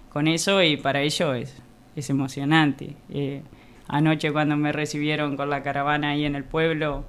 con 0.08 0.26
eso 0.26 0.62
y 0.62 0.76
para 0.76 1.02
ello 1.02 1.34
es, 1.34 1.54
es 1.94 2.08
emocionante. 2.08 2.96
Eh, 3.10 3.42
anoche 3.86 4.32
cuando 4.32 4.56
me 4.56 4.72
recibieron 4.72 5.36
con 5.36 5.50
la 5.50 5.62
caravana 5.62 6.10
ahí 6.10 6.24
en 6.24 6.36
el 6.36 6.44
pueblo, 6.44 7.04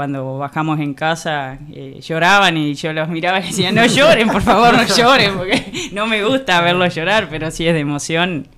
cuando 0.00 0.38
bajamos 0.38 0.80
en 0.80 0.94
casa 0.94 1.58
eh, 1.70 2.00
lloraban 2.00 2.56
y 2.56 2.72
yo 2.72 2.90
los 2.94 3.06
miraba 3.10 3.38
y 3.40 3.48
decía, 3.48 3.70
no 3.70 3.84
lloren, 3.84 4.28
por 4.30 4.40
favor, 4.40 4.72
no 4.72 4.86
lloren, 4.86 5.36
porque 5.36 5.90
no 5.92 6.06
me 6.06 6.24
gusta 6.24 6.62
verlos 6.62 6.94
llorar, 6.94 7.28
pero 7.28 7.50
si 7.50 7.66
es 7.66 7.74
de 7.74 7.80
emoción, 7.80 8.48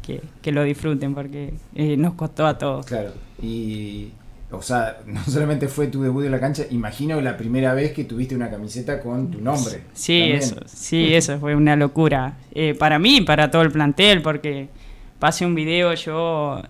que, 0.00 0.22
que 0.40 0.50
lo 0.50 0.62
disfruten, 0.62 1.14
porque 1.14 1.52
eh, 1.74 1.98
nos 1.98 2.14
costó 2.14 2.46
a 2.46 2.56
todos. 2.56 2.86
Claro, 2.86 3.12
y, 3.42 4.12
o 4.50 4.62
sea, 4.62 4.96
no 5.04 5.22
solamente 5.24 5.68
fue 5.68 5.88
tu 5.88 6.00
debut 6.02 6.24
en 6.24 6.30
la 6.30 6.40
cancha, 6.40 6.62
imagino 6.70 7.20
la 7.20 7.36
primera 7.36 7.74
vez 7.74 7.92
que 7.92 8.04
tuviste 8.04 8.34
una 8.34 8.48
camiseta 8.48 9.02
con 9.02 9.30
tu 9.30 9.42
nombre. 9.42 9.82
Sí, 9.92 10.22
eso, 10.32 10.56
sí, 10.64 11.12
eso 11.12 11.38
fue 11.38 11.54
una 11.54 11.76
locura. 11.76 12.38
Eh, 12.52 12.74
para 12.78 12.98
mí 12.98 13.20
para 13.20 13.50
todo 13.50 13.60
el 13.60 13.70
plantel, 13.70 14.22
porque 14.22 14.70
pasé 15.18 15.44
un 15.44 15.54
video 15.54 15.92
yo 15.92 16.62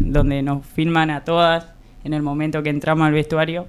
donde 0.00 0.42
nos 0.42 0.66
filman 0.66 1.08
a 1.08 1.24
todas 1.24 1.71
en 2.04 2.14
el 2.14 2.22
momento 2.22 2.62
que 2.62 2.70
entramos 2.70 3.06
al 3.06 3.12
vestuario 3.12 3.66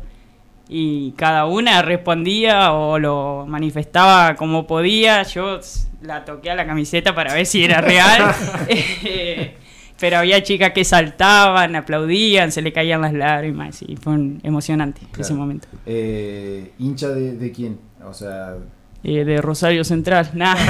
y 0.70 1.12
cada 1.12 1.46
una 1.46 1.82
respondía 1.82 2.74
o 2.74 2.98
lo 3.00 3.46
manifestaba 3.48 4.36
como 4.36 4.66
podía. 4.66 5.24
Yo 5.24 5.60
la 6.02 6.26
toqué 6.26 6.52
a 6.52 6.56
la 6.56 6.66
camiseta 6.66 7.14
para 7.14 7.34
ver 7.34 7.46
si 7.46 7.64
era 7.64 7.82
real. 7.82 8.34
Pero 10.00 10.18
había 10.18 10.44
chicas 10.44 10.72
que 10.72 10.84
saltaban, 10.84 11.76
aplaudían, 11.76 12.52
se 12.52 12.62
le 12.62 12.74
caían 12.74 13.02
las 13.02 13.14
lágrimas 13.14 13.82
y 13.84 13.96
fue 13.96 14.16
emocionante 14.44 15.02
ese 15.18 15.34
momento. 15.34 15.68
Eh, 15.86 16.74
¿Hincha 16.80 17.10
de, 17.10 17.52
quién? 17.52 17.80
O 18.06 18.14
sea... 18.14 18.58
Eh, 19.04 19.26
de 19.26 19.42
Rosario 19.42 19.84
Central, 19.84 20.30
nada. 20.34 20.56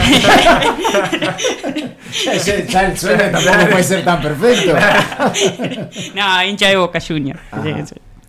ya 2.68 2.88
el 2.88 2.98
sueño 2.98 3.20
tampoco 3.32 3.70
puede 3.70 3.84
ser 3.84 4.04
tan 4.04 4.22
perfecto. 4.24 4.74
no, 6.16 6.44
hincha 6.44 6.70
de 6.70 6.78
Boca 6.78 7.00
Junior. 7.00 7.38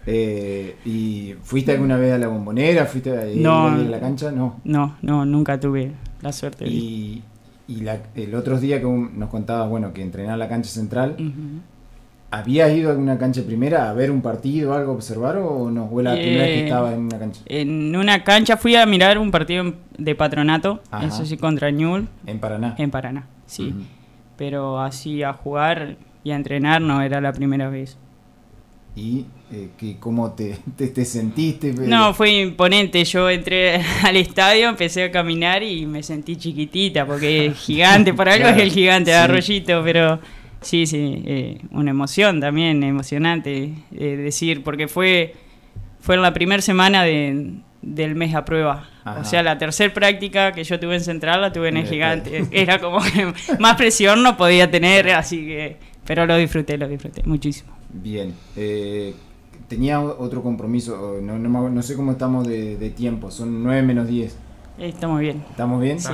Eh, 0.07 0.77
¿Y 0.85 1.35
fuiste 1.43 1.73
alguna 1.73 1.97
vez 1.97 2.13
a 2.13 2.19
la 2.19 2.29
bombonera? 2.29 2.85
¿Fuiste 2.85 3.17
a, 3.17 3.23
a 3.23 3.77
la 3.77 3.99
cancha? 3.99 4.31
No. 4.31 4.61
No, 4.65 4.97
no, 5.01 5.25
nunca 5.25 5.59
tuve 5.59 5.93
la 6.21 6.33
suerte. 6.33 6.67
Y, 6.69 7.23
y 7.67 7.83
el 8.17 8.35
otro 8.35 8.61
día 8.61 8.81
que 8.81 8.87
nos 8.87 9.31
contabas, 9.31 9.71
bueno, 9.71 9.95
que 9.95 10.03
entrenaba 10.03 10.37
la 10.37 10.49
cancha 10.49 10.69
central, 10.69 11.17
¿habías 12.39 12.73
ido 12.73 12.89
a 12.89 12.93
alguna 12.93 13.19
cancha 13.19 13.43
primera 13.43 13.91
a 13.91 13.93
ver 13.93 14.11
un 14.11 14.23
partido, 14.23 14.75
algo, 14.75 14.93
observar 14.93 15.37
o 15.37 15.71
no? 15.71 15.89
¿O 15.91 16.03
la 16.03 16.15
primera 16.15 16.43
vez 16.43 16.49
que 16.49 16.61
eh, 16.61 16.65
estaba 16.65 16.93
en 16.93 17.01
una 17.01 17.19
cancha? 17.19 17.41
En 17.47 17.97
una 17.97 18.25
cancha 18.25 18.57
fui 18.57 18.77
a 18.77 18.87
mirar 18.87 19.19
un 19.19 19.31
partido 19.31 19.75
de 19.97 20.15
patronato, 20.15 20.81
eso 21.03 21.25
sí, 21.25 21.37
contra 21.37 21.71
Ñul. 21.71 22.09
¿En 22.27 22.41
Paraná? 22.41 22.75
En 22.79 22.91
Paraná, 22.91 23.27
sí. 23.47 23.75
Pero 24.37 24.81
así 24.81 25.23
a 25.23 25.33
jugar 25.33 25.97
y 26.25 26.33
a 26.33 26.37
entrenar 26.37 26.81
no 26.81 27.03
era 27.03 27.21
la 27.21 27.33
primera 27.33 27.69
vez. 27.69 27.97
¿Y 28.97 29.27
eh, 29.53 29.71
que, 29.77 29.97
cómo 29.99 30.33
te, 30.37 30.57
te, 30.77 31.05
sentiste? 31.05 31.73
No, 31.73 32.15
fue 32.15 32.31
imponente. 32.31 33.05
Yo 33.05 33.29
entré 33.29 33.81
al 34.03 34.17
estadio, 34.17 34.69
empecé 34.69 35.05
a 35.05 35.11
caminar 35.11 35.63
y 35.63 35.87
me 35.87 36.03
sentí 36.03 36.37
chiquitita, 36.37 37.07
porque 37.07 37.47
es 37.47 37.59
gigante, 37.59 38.15
por 38.15 38.29
algo 38.29 38.49
es 38.49 38.59
el 38.59 38.71
gigante 38.71 39.11
de 39.11 39.17
Arroyito, 39.17 39.83
pero 39.85 40.19
sí, 40.65 40.87
sí, 40.87 41.23
eh, 41.27 41.59
una 41.71 41.91
emoción 41.91 42.41
también, 42.41 42.83
emocionante 42.83 43.73
eh, 43.93 44.17
decir, 44.17 44.65
porque 44.65 44.89
fue, 44.89 45.35
fue 46.01 46.17
en 46.17 46.23
la 46.23 46.33
primera 46.33 46.63
semana 46.63 47.05
de, 47.05 47.55
del 47.83 48.15
mes 48.15 48.35
a 48.35 48.45
prueba. 48.45 48.89
O 49.21 49.25
sea, 49.25 49.43
la 49.43 49.59
tercera 49.59 49.93
práctica 49.93 50.53
que 50.53 50.65
yo 50.65 50.81
tuve 50.81 50.95
en 50.95 51.03
Central 51.03 51.43
la 51.43 51.53
tuve 51.53 51.69
en 51.69 51.77
el 51.77 51.87
gigante. 51.87 52.47
Era 52.53 52.81
como 52.81 52.99
que 53.01 53.33
más 53.59 53.77
presión 53.77 54.23
no 54.23 54.37
podía 54.37 54.71
tener, 54.71 55.11
así 55.11 55.45
que... 55.45 55.77
Pero 56.07 56.27
lo 56.27 56.37
disfruté, 56.37 56.77
lo 56.77 56.89
disfruté 56.89 57.23
muchísimo. 57.25 57.73
Bien. 57.93 58.35
Eh, 58.57 59.15
tenía 59.69 60.01
otro 60.01 60.43
compromiso, 60.43 61.19
no, 61.23 61.39
no, 61.39 61.83
sé 61.83 61.97
cómo 61.97 62.13
estamos 62.13 62.47
de, 62.47 62.77
de 62.77 62.91
tiempo, 62.91 63.31
son 63.31 63.63
9 63.63 63.83
menos 63.83 64.09
10. 64.09 64.37
Estamos 64.79 65.21
bien. 65.21 65.45
¿Estamos 65.51 65.81
bien? 65.81 66.01
Sí. 66.01 66.09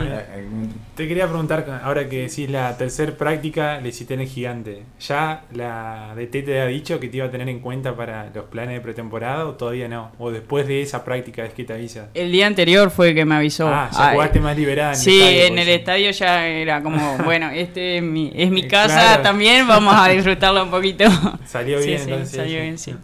Te 0.95 1.09
quería 1.09 1.27
preguntar, 1.27 1.81
ahora 1.83 2.07
que 2.09 2.23
decís 2.23 2.51
la 2.51 2.77
tercera 2.77 3.13
práctica, 3.13 3.81
le 3.81 3.89
hiciste 3.89 4.15
en 4.15 4.21
el 4.21 4.29
gigante. 4.29 4.83
¿Ya 5.01 5.45
la 5.55 6.15
DT 6.15 6.45
te 6.45 6.61
ha 6.61 6.67
dicho 6.67 7.01
que 7.01 7.09
te 7.09 7.17
iba 7.17 7.27
a 7.27 7.31
tener 7.31 7.49
en 7.49 7.61
cuenta 7.61 7.97
para 7.97 8.29
los 8.35 8.45
planes 8.47 8.75
de 8.75 8.81
pretemporada 8.83 9.47
o 9.47 9.55
todavía 9.55 9.89
no? 9.89 10.13
¿O 10.19 10.31
después 10.31 10.67
de 10.67 10.83
esa 10.83 11.05
práctica 11.05 11.45
es 11.45 11.55
que 11.55 11.65
te 11.65 11.73
avisa? 11.73 12.09
El 12.13 12.31
día 12.31 12.47
anterior 12.47 12.91
fue 12.91 13.15
que 13.15 13.25
me 13.25 13.35
avisó. 13.35 13.67
Ah, 13.67 13.89
ya 13.93 14.13
jugaste 14.13 14.41
más 14.41 14.57
liberada. 14.57 14.93
En 14.93 14.99
sí, 14.99 15.23
en 15.23 15.59
el 15.59 15.69
estadio 15.69 16.11
ya 16.11 16.47
era 16.47 16.83
como, 16.83 17.17
bueno, 17.25 17.49
este 17.51 17.97
es 17.97 18.03
mi, 18.03 18.31
es 18.35 18.51
mi 18.51 18.69
casa 18.69 19.23
también, 19.23 19.67
vamos 19.67 19.95
a 19.97 20.09
disfrutarlo 20.09 20.63
un 20.63 20.71
poquito. 20.71 21.05
Salió 21.47 21.79
bien, 21.79 21.99
sí, 21.99 22.11
entonces. 22.11 22.37
Salió 22.37 22.61
bien, 22.61 22.77
sí. 22.77 22.95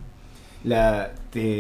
La, 0.64 1.12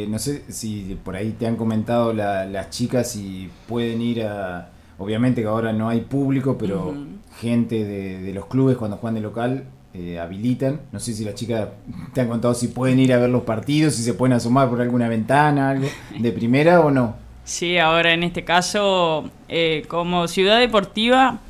no 0.08 0.18
sé 0.18 0.42
si 0.48 0.98
por 1.04 1.16
ahí 1.16 1.32
te 1.32 1.46
han 1.46 1.56
comentado 1.56 2.12
las 2.12 2.70
chicas 2.70 3.10
si 3.10 3.50
pueden 3.68 4.00
ir 4.00 4.22
a... 4.22 4.70
Obviamente 4.98 5.42
que 5.42 5.48
ahora 5.48 5.74
no 5.74 5.90
hay 5.90 6.00
público, 6.00 6.56
pero 6.58 6.94
gente 7.38 7.84
de, 7.84 8.32
los 8.32 8.46
clubes 8.46 8.78
cuando 8.78 8.96
juegan 8.96 9.16
de 9.16 9.20
local 9.20 9.64
eh, 9.92 10.18
habilitan. 10.18 10.80
No 10.90 11.00
sé 11.00 11.12
si 11.12 11.24
las 11.24 11.34
chicas 11.34 11.68
te 12.14 12.22
han 12.22 12.28
contado 12.28 12.54
si 12.54 12.68
pueden 12.68 12.98
ir 12.98 13.12
a 13.12 13.18
ver 13.18 13.28
los 13.28 13.42
partidos, 13.42 13.94
si 13.94 14.02
se 14.02 14.14
pueden 14.14 14.32
asomar 14.32 14.70
por 14.70 14.80
alguna 14.80 15.08
ventana, 15.08 15.70
algo 15.70 15.86
de 16.18 16.32
primera 16.32 16.80
o 16.80 16.90
no. 16.90 17.14
Sí, 17.44 17.76
ahora 17.76 18.14
en 18.14 18.22
este 18.22 18.42
caso, 18.42 19.30
eh, 19.48 19.84
como 19.88 20.26
ciudad 20.28 20.58
deportiva, 20.58 21.40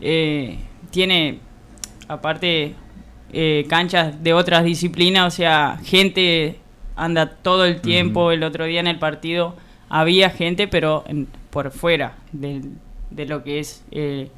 eh, 0.00 0.58
tiene 0.90 1.40
aparte 2.08 2.74
canchas 3.68 4.22
de 4.22 4.32
otras 4.32 4.64
disciplinas, 4.64 5.34
o 5.34 5.36
sea, 5.36 5.78
gente 5.84 6.58
anda 6.96 7.30
todo 7.30 7.64
el 7.64 7.80
tiempo. 7.80 8.32
El 8.32 8.42
otro 8.42 8.64
día 8.64 8.80
en 8.80 8.86
el 8.86 8.98
partido 8.98 9.54
había 9.88 10.30
gente, 10.30 10.66
pero 10.66 11.04
por 11.50 11.70
fuera 11.70 12.16
de, 12.32 12.62
lo 13.26 13.44
que 13.44 13.60
es 13.60 13.84
eh, 13.90 14.30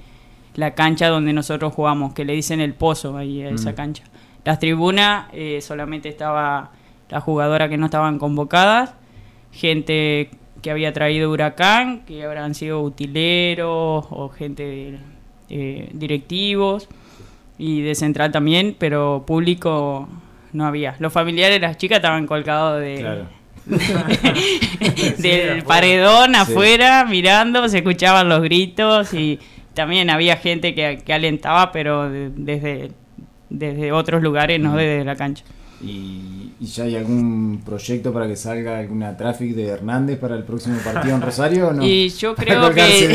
la 0.55 0.75
cancha 0.75 1.09
donde 1.09 1.33
nosotros 1.33 1.73
jugamos, 1.73 2.13
que 2.13 2.25
le 2.25 2.35
dicen 2.35 2.61
el 2.61 2.75
pozo 2.75 3.17
ahí 3.17 3.43
a 3.43 3.51
esa 3.51 3.75
cancha. 3.75 4.05
Las 4.45 4.59
tribunas 4.59 5.27
eh, 5.33 5.61
solamente 5.61 6.09
estaba 6.09 6.73
la 7.09 7.21
jugadora 7.21 7.69
que 7.69 7.77
no 7.77 7.87
estaban 7.87 8.19
convocadas, 8.19 8.95
gente 9.53 10.31
que 10.63 10.71
había 10.71 10.93
traído 10.93 11.31
Huracán, 11.31 12.01
que 12.05 12.25
habrán 12.25 12.55
sido 12.55 12.83
utileros 12.83 14.07
o 14.11 14.29
gente 14.31 14.99
eh, 15.49 15.89
directivos 15.93 16.89
y 17.57 17.83
de 17.83 17.95
central 17.95 18.33
también, 18.33 18.77
pero 18.79 19.25
público 19.27 20.09
no 20.53 20.67
había. 20.67 20.97
Los 20.99 21.13
familiares 21.13 21.61
de 21.61 21.67
las 21.67 21.77
chicas 21.77 21.97
estaban 21.97 22.27
colgados 22.27 22.81
de, 22.81 23.25
del 25.19 25.63
paredón 25.63 26.35
afuera 26.35 27.05
mirando, 27.05 27.69
se 27.69 27.79
escuchaban 27.79 28.29
los 28.29 28.43
gritos 28.43 29.13
y 29.15 29.39
también 29.75 30.11
había 30.11 30.37
gente 30.37 30.75
que, 30.75 31.13
alentaba, 31.13 31.71
pero 31.73 32.11
desde, 32.11 32.91
desde 33.49 33.93
otros 33.93 34.23
lugares, 34.23 34.59
no 34.59 34.77
desde 34.77 35.05
la 35.05 35.17
cancha. 35.17 35.45
¿Y, 35.83 36.38
ya 36.67 36.85
hay 36.85 36.97
algún 36.97 37.63
proyecto 37.65 38.13
para 38.13 38.27
que 38.27 38.35
salga 38.35 38.79
alguna 38.79 39.17
traffic 39.17 39.55
de 39.55 39.69
Hernández 39.69 40.19
para 40.19 40.35
el 40.35 40.43
próximo 40.43 40.79
partido 40.79 41.15
en 41.15 41.23
Rosario 41.23 41.69
o 41.69 41.73
no? 41.73 41.85
Y 41.85 42.09
yo 42.09 42.35
creo 42.35 42.73
que... 42.75 43.09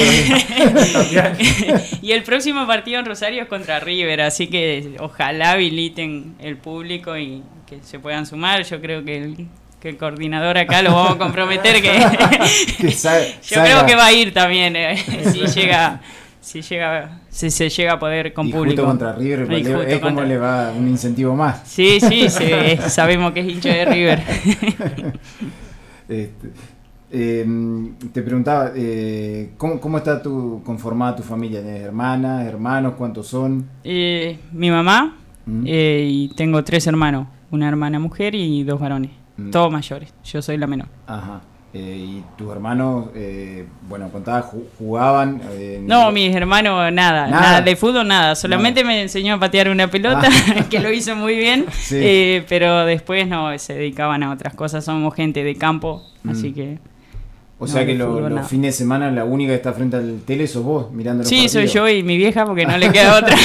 y 2.01 2.11
el 2.11 2.23
próximo 2.23 2.65
partido 2.65 2.99
en 2.99 3.05
Rosario 3.05 3.43
es 3.43 3.49
contra 3.49 3.81
River, 3.81 4.21
así 4.21 4.47
que 4.47 4.95
ojalá 4.99 5.51
habiliten 5.51 6.35
el 6.39 6.55
público 6.57 7.17
y 7.17 7.43
que 7.67 7.79
se 7.83 7.99
puedan 7.99 8.25
sumar. 8.25 8.63
Yo 8.63 8.79
creo 8.79 9.03
que 9.03 9.17
el, 9.17 9.47
que 9.81 9.97
coordinador 9.97 10.57
acá 10.57 10.81
lo 10.81 10.93
vamos 10.93 11.15
a 11.15 11.17
comprometer 11.17 11.81
que... 11.81 11.99
yo 13.49 13.61
creo 13.61 13.85
que 13.85 13.95
va 13.95 14.05
a 14.05 14.13
ir 14.13 14.33
también, 14.33 14.77
eh, 14.77 14.97
si 15.33 15.45
llega 15.47 15.99
si 16.43 16.61
llega 16.61 17.21
si 17.29 17.49
se 17.49 17.69
llega 17.69 17.93
a 17.93 17.99
poder 17.99 18.33
con 18.33 18.47
y 18.47 18.51
público. 18.51 18.83
contra 18.83 19.13
River 19.13 19.51
es 19.87 19.99
como 19.99 20.21
le 20.21 20.37
va 20.37 20.71
un 20.77 20.87
incentivo 20.87 21.35
más. 21.35 21.61
Sí, 21.65 21.99
sí, 21.99 22.27
sabemos 22.87 23.31
que 23.31 23.39
es 23.39 23.47
hincha 23.47 23.69
de 23.69 23.85
River. 23.85 24.23
Este, 26.05 26.51
em, 27.11 27.95
te 28.11 28.21
preguntaba, 28.21 28.73
eh, 28.75 29.53
¿cómo, 29.57 29.97
está 29.97 30.21
tu, 30.21 30.61
conformada 30.65 31.15
tu 31.15 31.23
familia? 31.23 31.61
¿Tienes 31.61 31.81
hermanas, 31.81 32.45
hermanos? 32.45 32.95
¿Cuántos 32.97 33.27
son? 33.27 33.65
Eh, 33.85 34.37
mi 34.51 34.69
mamá 34.69 35.15
¿Mm? 35.45 35.63
eh, 35.65 36.05
y 36.05 36.27
tengo 36.35 36.61
tres 36.65 36.85
hermanos, 36.87 37.27
una 37.51 37.69
hermana 37.69 37.99
mujer 37.99 38.35
y 38.35 38.63
dos 38.63 38.81
varones, 38.81 39.11
¿Mm? 39.37 39.51
todos 39.51 39.71
mayores. 39.71 40.13
Yo 40.25 40.41
soy 40.41 40.57
la 40.57 40.67
menor. 40.67 40.89
Ajá. 41.07 41.41
Eh, 41.75 41.97
¿Y 41.97 42.23
tus 42.37 42.51
hermanos, 42.51 43.07
eh, 43.15 43.65
bueno, 43.89 44.09
contabas, 44.11 44.45
jugaban? 44.77 45.41
Eh, 45.53 45.81
no, 45.81 46.11
mis 46.11 46.35
hermanos 46.35 46.93
nada, 46.93 47.27
nada, 47.27 47.61
de 47.61 47.75
fútbol 47.75 48.07
nada, 48.07 48.35
solamente 48.35 48.83
me 48.83 49.01
enseñó 49.01 49.33
a 49.33 49.39
patear 49.39 49.69
una 49.69 49.89
pelota, 49.89 50.29
ah. 50.29 50.65
que 50.69 50.79
lo 50.79 50.93
hizo 50.93 51.15
muy 51.15 51.35
bien, 51.35 51.65
pero 52.47 52.85
después 52.85 53.27
no, 53.27 53.57
se 53.57 53.73
dedicaban 53.73 54.21
a 54.21 54.31
otras 54.31 54.53
cosas, 54.53 54.85
somos 54.85 55.15
gente 55.15 55.43
de 55.43 55.55
campo, 55.55 56.03
mm. 56.21 56.29
así 56.29 56.53
que... 56.53 56.77
O 57.57 57.65
sea 57.65 57.85
que 57.85 57.95
los 57.95 58.47
fines 58.47 58.73
de 58.73 58.77
semana 58.77 59.09
la 59.09 59.23
única 59.23 59.51
que 59.51 59.55
está 59.55 59.73
frente 59.73 59.95
al 59.95 60.19
tele 60.27 60.45
sos 60.47 60.63
vos, 60.63 60.91
mirando 60.91 61.23
Sí, 61.23 61.47
soy 61.47 61.67
yo 61.67 61.87
y 61.87 62.03
mi 62.03 62.17
vieja 62.17 62.45
porque 62.45 62.67
no 62.67 62.77
le 62.77 62.91
queda 62.91 63.17
otra. 63.19 63.37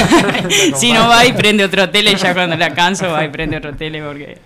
si 0.75 0.93
no 0.93 1.09
va 1.09 1.25
y 1.25 1.33
prende 1.33 1.64
otro 1.64 1.88
tele, 1.88 2.14
ya 2.17 2.35
cuando 2.35 2.57
la 2.57 2.75
canso 2.75 3.11
va 3.11 3.25
y 3.25 3.31
prende 3.31 3.57
otro 3.57 3.75
tele 3.75 4.03
porque... 4.03 4.37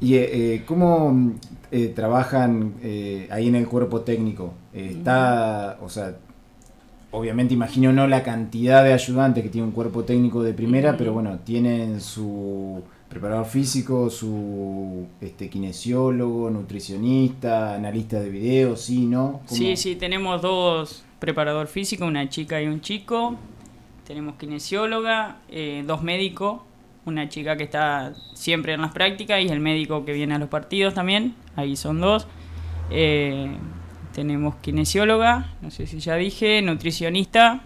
¿Y 0.00 0.58
cómo 0.60 1.32
eh, 1.72 1.88
trabajan 1.88 2.74
eh, 2.82 3.26
ahí 3.30 3.48
en 3.48 3.56
el 3.56 3.66
cuerpo 3.66 4.02
técnico? 4.02 4.54
está, 4.72 5.78
o 5.82 5.88
sea, 5.88 6.14
obviamente 7.10 7.54
imagino 7.54 7.92
no 7.92 8.06
la 8.06 8.22
cantidad 8.22 8.84
de 8.84 8.92
ayudantes 8.92 9.42
que 9.42 9.50
tiene 9.50 9.66
un 9.66 9.72
cuerpo 9.72 10.04
técnico 10.04 10.42
de 10.42 10.54
primera, 10.54 10.96
pero 10.96 11.12
bueno, 11.12 11.38
tienen 11.44 12.00
su 12.00 12.82
preparador 13.08 13.46
físico, 13.46 14.08
su 14.08 15.06
este, 15.20 15.50
kinesiólogo, 15.50 16.48
nutricionista, 16.48 17.74
analista 17.74 18.18
de 18.20 18.30
video, 18.30 18.76
¿sí, 18.76 19.04
no? 19.04 19.42
Sí, 19.46 19.76
sí, 19.76 19.96
tenemos 19.96 20.40
dos 20.40 21.04
preparador 21.18 21.68
físico, 21.68 22.04
una 22.06 22.28
chica 22.28 22.60
y 22.60 22.66
un 22.66 22.80
chico, 22.80 23.36
tenemos 24.06 24.36
kinesióloga, 24.36 25.36
eh, 25.50 25.84
dos 25.86 26.02
médicos, 26.02 26.62
una 27.04 27.28
chica 27.28 27.56
que 27.56 27.64
está 27.64 28.14
siempre 28.34 28.72
en 28.72 28.80
las 28.80 28.92
prácticas 28.92 29.40
y 29.40 29.48
el 29.48 29.60
médico 29.60 30.04
que 30.04 30.14
viene 30.14 30.34
a 30.34 30.38
los 30.38 30.48
partidos 30.48 30.94
también, 30.94 31.34
ahí 31.56 31.76
son 31.76 32.00
dos. 32.00 32.26
Eh, 32.90 33.56
tenemos 34.12 34.56
kinesióloga, 34.56 35.54
no 35.62 35.70
sé 35.70 35.86
si 35.86 35.98
ya 35.98 36.16
dije, 36.16 36.60
nutricionista 36.62 37.60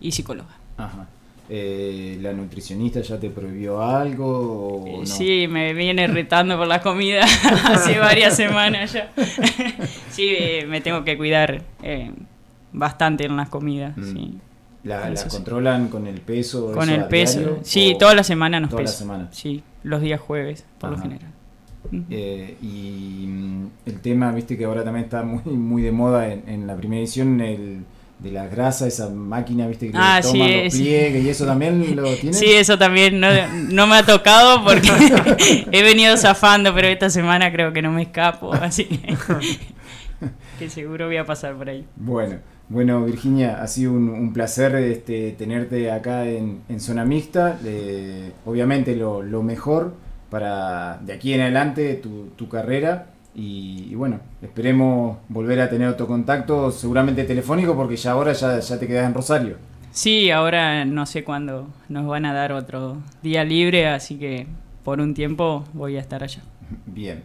y 0.00 0.12
psicóloga. 0.12 0.56
Ajá. 0.76 1.08
Eh, 1.50 2.18
¿La 2.20 2.34
nutricionista 2.34 3.00
ya 3.00 3.18
te 3.18 3.30
prohibió 3.30 3.82
algo? 3.82 4.82
O 4.84 4.98
no? 5.00 5.06
Sí, 5.06 5.46
me 5.48 5.72
viene 5.72 6.06
retando 6.06 6.58
por 6.58 6.66
la 6.66 6.82
comida 6.82 7.24
hace 7.64 7.98
varias 7.98 8.36
semanas 8.36 8.92
ya. 8.92 9.10
sí, 10.10 10.34
eh, 10.38 10.66
me 10.68 10.82
tengo 10.82 11.04
que 11.04 11.16
cuidar 11.16 11.62
eh, 11.82 12.12
bastante 12.72 13.24
en 13.24 13.36
las 13.36 13.48
comidas. 13.48 13.96
Mm. 13.96 14.12
Sí. 14.12 14.34
¿La, 14.84 15.08
la 15.08 15.14
Eso 15.14 15.30
sí. 15.30 15.36
controlan 15.36 15.88
con 15.88 16.06
el 16.06 16.20
peso? 16.20 16.72
Con 16.72 16.90
el 16.90 17.06
peso. 17.06 17.38
diario, 17.40 17.58
Sí, 17.62 17.96
toda 17.98 18.14
la 18.14 18.24
semana 18.24 18.60
nos 18.60 18.70
toda 18.70 18.82
la 18.82 18.88
semana? 18.88 19.28
Sí, 19.32 19.62
los 19.82 20.02
días 20.02 20.20
jueves, 20.20 20.66
por 20.78 20.90
lo 20.90 20.96
Ajá. 20.96 21.08
Eh, 22.10 22.56
y 22.62 23.26
mm, 23.28 23.66
el 23.86 24.00
tema, 24.00 24.32
viste 24.32 24.56
que 24.56 24.64
ahora 24.64 24.84
también 24.84 25.04
está 25.04 25.22
muy, 25.22 25.42
muy 25.54 25.82
de 25.82 25.92
moda 25.92 26.32
en, 26.32 26.42
en 26.46 26.66
la 26.66 26.76
primera 26.76 27.00
edición, 27.00 27.40
el 27.40 27.80
de 28.18 28.32
la 28.32 28.48
grasa, 28.48 28.86
esa 28.88 29.08
máquina, 29.10 29.68
viste, 29.68 29.86
que 29.86 29.92
le 29.92 29.98
Ah, 30.02 30.18
toman 30.20 30.48
sí, 30.48 30.60
los 30.64 30.72
sí. 30.74 30.82
pliegues 30.82 31.24
y 31.24 31.28
eso 31.28 31.46
también 31.46 31.94
lo 31.96 32.02
tienen. 32.16 32.34
Sí, 32.34 32.46
eso 32.52 32.76
también 32.76 33.20
no, 33.20 33.28
no 33.70 33.86
me 33.86 33.94
ha 33.96 34.02
tocado 34.04 34.64
porque 34.64 34.88
he 35.72 35.82
venido 35.82 36.16
zafando, 36.16 36.74
pero 36.74 36.88
esta 36.88 37.10
semana 37.10 37.52
creo 37.52 37.72
que 37.72 37.80
no 37.80 37.92
me 37.92 38.02
escapo, 38.02 38.52
así 38.54 38.86
que, 38.86 39.16
que 40.58 40.68
seguro 40.70 41.06
voy 41.06 41.16
a 41.16 41.24
pasar 41.24 41.54
por 41.54 41.68
ahí. 41.68 41.84
Bueno, 41.96 42.36
bueno 42.68 43.04
Virginia, 43.04 43.62
ha 43.62 43.68
sido 43.68 43.92
un, 43.92 44.08
un 44.08 44.32
placer 44.32 44.74
este, 44.76 45.32
tenerte 45.38 45.90
acá 45.90 46.26
en, 46.28 46.60
en 46.68 46.80
Zona 46.80 47.04
Mixta. 47.04 47.58
Eh, 47.64 48.32
obviamente 48.44 48.96
lo, 48.96 49.22
lo 49.22 49.42
mejor 49.44 49.94
para 50.30 50.98
de 50.98 51.12
aquí 51.12 51.32
en 51.32 51.40
adelante 51.40 51.94
tu, 51.94 52.28
tu 52.36 52.48
carrera. 52.48 53.06
Y, 53.34 53.88
y 53.90 53.94
bueno, 53.94 54.20
esperemos 54.42 55.18
volver 55.28 55.60
a 55.60 55.70
tener 55.70 55.88
otro 55.88 56.06
contacto, 56.06 56.70
seguramente 56.72 57.24
telefónico, 57.24 57.76
porque 57.76 57.96
ya 57.96 58.12
ahora 58.12 58.32
ya, 58.32 58.58
ya 58.58 58.78
te 58.78 58.86
quedas 58.86 59.06
en 59.06 59.14
Rosario. 59.14 59.56
Sí, 59.90 60.30
ahora 60.30 60.84
no 60.84 61.06
sé 61.06 61.24
cuándo 61.24 61.68
nos 61.88 62.06
van 62.06 62.24
a 62.24 62.34
dar 62.34 62.52
otro 62.52 62.98
día 63.22 63.44
libre, 63.44 63.88
así 63.88 64.16
que 64.16 64.46
por 64.84 65.00
un 65.00 65.14
tiempo 65.14 65.64
voy 65.72 65.96
a 65.96 66.00
estar 66.00 66.22
allá. 66.22 66.40
Bien. 66.86 67.22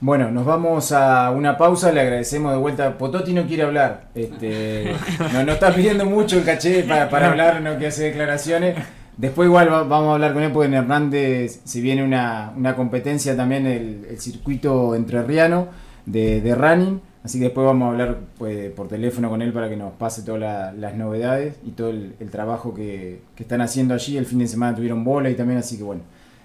Bueno, 0.00 0.30
nos 0.30 0.44
vamos 0.44 0.92
a 0.92 1.30
una 1.30 1.56
pausa, 1.56 1.90
le 1.90 2.00
agradecemos 2.00 2.52
de 2.52 2.58
vuelta. 2.58 2.98
Pototi 2.98 3.32
no 3.32 3.46
quiere 3.46 3.62
hablar. 3.62 4.08
Este, 4.14 4.94
no, 5.32 5.42
no 5.42 5.52
está 5.52 5.74
pidiendo 5.74 6.04
mucho 6.04 6.38
el 6.38 6.44
caché 6.44 6.82
para, 6.82 7.08
para 7.08 7.28
hablar, 7.30 7.62
no 7.62 7.78
que 7.78 7.86
hace 7.86 8.04
declaraciones. 8.04 8.76
Después 9.16 9.46
igual 9.46 9.72
va- 9.72 9.84
vamos 9.84 10.10
a 10.10 10.14
hablar 10.14 10.34
con 10.34 10.42
él 10.42 10.52
porque 10.52 10.66
en 10.68 10.74
Hernández 10.74 11.60
se 11.64 11.80
viene 11.80 12.04
una, 12.04 12.52
una 12.56 12.76
competencia 12.76 13.34
también, 13.36 13.66
el, 13.66 14.06
el 14.10 14.20
circuito 14.20 14.94
entrerriano 14.94 15.68
de, 16.04 16.40
de 16.40 16.54
running. 16.54 17.00
Así 17.24 17.38
que 17.38 17.44
después 17.46 17.66
vamos 17.66 17.86
a 17.86 17.90
hablar 17.90 18.18
pues, 18.38 18.70
por 18.72 18.88
teléfono 18.88 19.28
con 19.30 19.42
él 19.42 19.52
para 19.52 19.68
que 19.68 19.76
nos 19.76 19.92
pase 19.94 20.22
todas 20.22 20.40
la- 20.40 20.72
las 20.72 20.94
novedades 20.96 21.56
y 21.66 21.70
todo 21.70 21.88
el, 21.90 22.14
el 22.20 22.30
trabajo 22.30 22.74
que, 22.74 23.20
que 23.34 23.42
están 23.42 23.60
haciendo 23.62 23.94
allí. 23.94 24.16
El 24.16 24.26
fin 24.26 24.38
de 24.38 24.46
semana 24.48 24.76
tuvieron 24.76 25.02
bola 25.02 25.30
y 25.30 25.34
también, 25.34 25.58
así 25.58 25.76
que 25.78 25.82
bueno, 25.82 26.02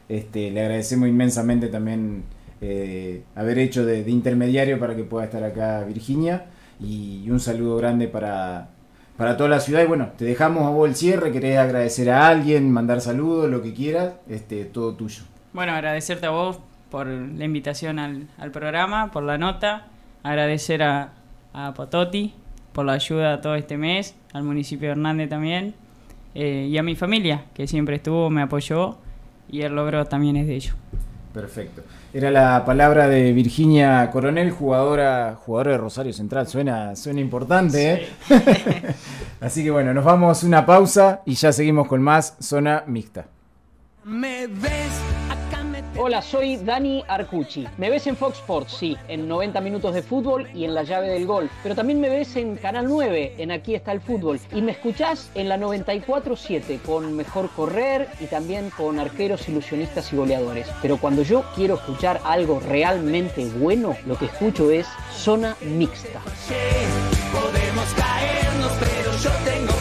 este, 0.09 0.49
le 0.51 0.61
agradecemos 0.61 1.07
inmensamente 1.09 1.67
también 1.67 2.23
eh, 2.61 3.23
haber 3.35 3.59
hecho 3.59 3.85
de, 3.85 4.03
de 4.03 4.11
intermediario 4.11 4.79
para 4.79 4.95
que 4.95 5.03
pueda 5.03 5.25
estar 5.25 5.43
acá 5.43 5.83
Virginia. 5.83 6.45
Y, 6.79 7.29
un 7.29 7.39
saludo 7.39 7.77
grande 7.77 8.07
para, 8.07 8.69
para 9.21 9.37
toda 9.37 9.51
la 9.51 9.59
ciudad. 9.59 9.83
Y 9.83 9.85
bueno, 9.85 10.09
te 10.17 10.25
dejamos 10.25 10.65
a 10.65 10.71
vos 10.71 10.89
el 10.89 10.95
cierre. 10.95 11.31
¿Querés 11.31 11.59
agradecer 11.59 12.09
a 12.09 12.27
alguien, 12.27 12.71
mandar 12.71 13.01
saludos, 13.01 13.51
lo 13.51 13.61
que 13.61 13.71
quieras? 13.71 14.15
Este, 14.27 14.65
todo 14.65 14.95
tuyo. 14.95 15.21
Bueno, 15.53 15.73
agradecerte 15.73 16.25
a 16.25 16.31
vos 16.31 16.59
por 16.89 17.05
la 17.05 17.45
invitación 17.45 17.99
al, 17.99 18.29
al 18.39 18.49
programa, 18.49 19.11
por 19.11 19.21
la 19.21 19.37
nota, 19.37 19.89
agradecer 20.23 20.81
a, 20.81 21.13
Pototi 21.75 22.33
por 22.73 22.83
la 22.83 22.93
ayuda 22.93 23.41
todo 23.41 23.53
este 23.53 23.77
mes, 23.77 24.15
al 24.33 24.41
municipio 24.41 24.87
de 24.87 24.93
Hernández 24.93 25.29
también, 25.29 25.75
eh, 26.33 26.67
y 26.71 26.79
a 26.79 26.81
mi 26.81 26.95
familia, 26.95 27.45
que 27.53 27.67
siempre 27.67 27.97
estuvo, 27.97 28.31
me 28.31 28.41
apoyó, 28.41 28.97
y 29.51 29.61
el 29.61 29.75
logro 29.75 30.03
también 30.05 30.35
es 30.35 30.47
de 30.47 30.55
ellos. 30.55 30.75
Perfecto. 31.33 31.81
Era 32.13 32.29
la 32.29 32.65
palabra 32.65 33.07
de 33.07 33.31
Virginia 33.31 34.09
Coronel, 34.11 34.51
jugadora, 34.51 35.37
jugadora 35.45 35.71
de 35.71 35.77
Rosario 35.77 36.13
Central. 36.13 36.47
Suena, 36.47 36.95
suena 36.95 37.21
importante, 37.21 37.93
¿eh? 37.93 38.07
Así 39.39 39.63
que 39.63 39.71
bueno, 39.71 39.93
nos 39.93 40.03
vamos 40.03 40.43
a 40.43 40.47
una 40.47 40.65
pausa 40.65 41.21
y 41.25 41.35
ya 41.35 41.53
seguimos 41.53 41.87
con 41.87 42.01
más 42.01 42.35
Zona 42.39 42.83
Mixta. 42.85 43.27
Me 44.03 44.47
ves, 44.47 44.91
Hola, 46.03 46.23
soy 46.23 46.57
Dani 46.57 47.03
Arcucci. 47.07 47.67
Me 47.77 47.91
ves 47.91 48.07
en 48.07 48.17
Fox 48.17 48.39
Sports, 48.39 48.73
sí, 48.73 48.97
en 49.07 49.27
90 49.27 49.61
minutos 49.61 49.93
de 49.93 50.01
fútbol 50.01 50.49
y 50.51 50.65
en 50.65 50.73
la 50.73 50.81
llave 50.81 51.09
del 51.09 51.27
gol. 51.27 51.47
Pero 51.61 51.75
también 51.75 52.01
me 52.01 52.09
ves 52.09 52.35
en 52.37 52.55
Canal 52.55 52.87
9, 52.87 53.35
en 53.37 53.51
Aquí 53.51 53.75
está 53.75 53.91
el 53.91 54.01
fútbol. 54.01 54.39
Y 54.51 54.63
me 54.63 54.71
escuchás 54.71 55.29
en 55.35 55.47
la 55.47 55.59
94.7 55.59 56.81
con 56.81 57.15
Mejor 57.15 57.51
Correr 57.51 58.09
y 58.19 58.25
también 58.25 58.71
con 58.71 58.99
arqueros, 58.99 59.47
ilusionistas 59.47 60.11
y 60.11 60.15
goleadores. 60.15 60.67
Pero 60.81 60.97
cuando 60.97 61.21
yo 61.21 61.43
quiero 61.53 61.75
escuchar 61.75 62.19
algo 62.23 62.59
realmente 62.59 63.45
bueno, 63.59 63.95
lo 64.07 64.17
que 64.17 64.25
escucho 64.25 64.71
es 64.71 64.87
Zona 65.13 65.55
Mixta. 65.61 66.19
podemos 67.31 67.93
caernos, 67.93 68.71
pero 68.79 69.11
yo 69.17 69.29
tengo. 69.45 69.80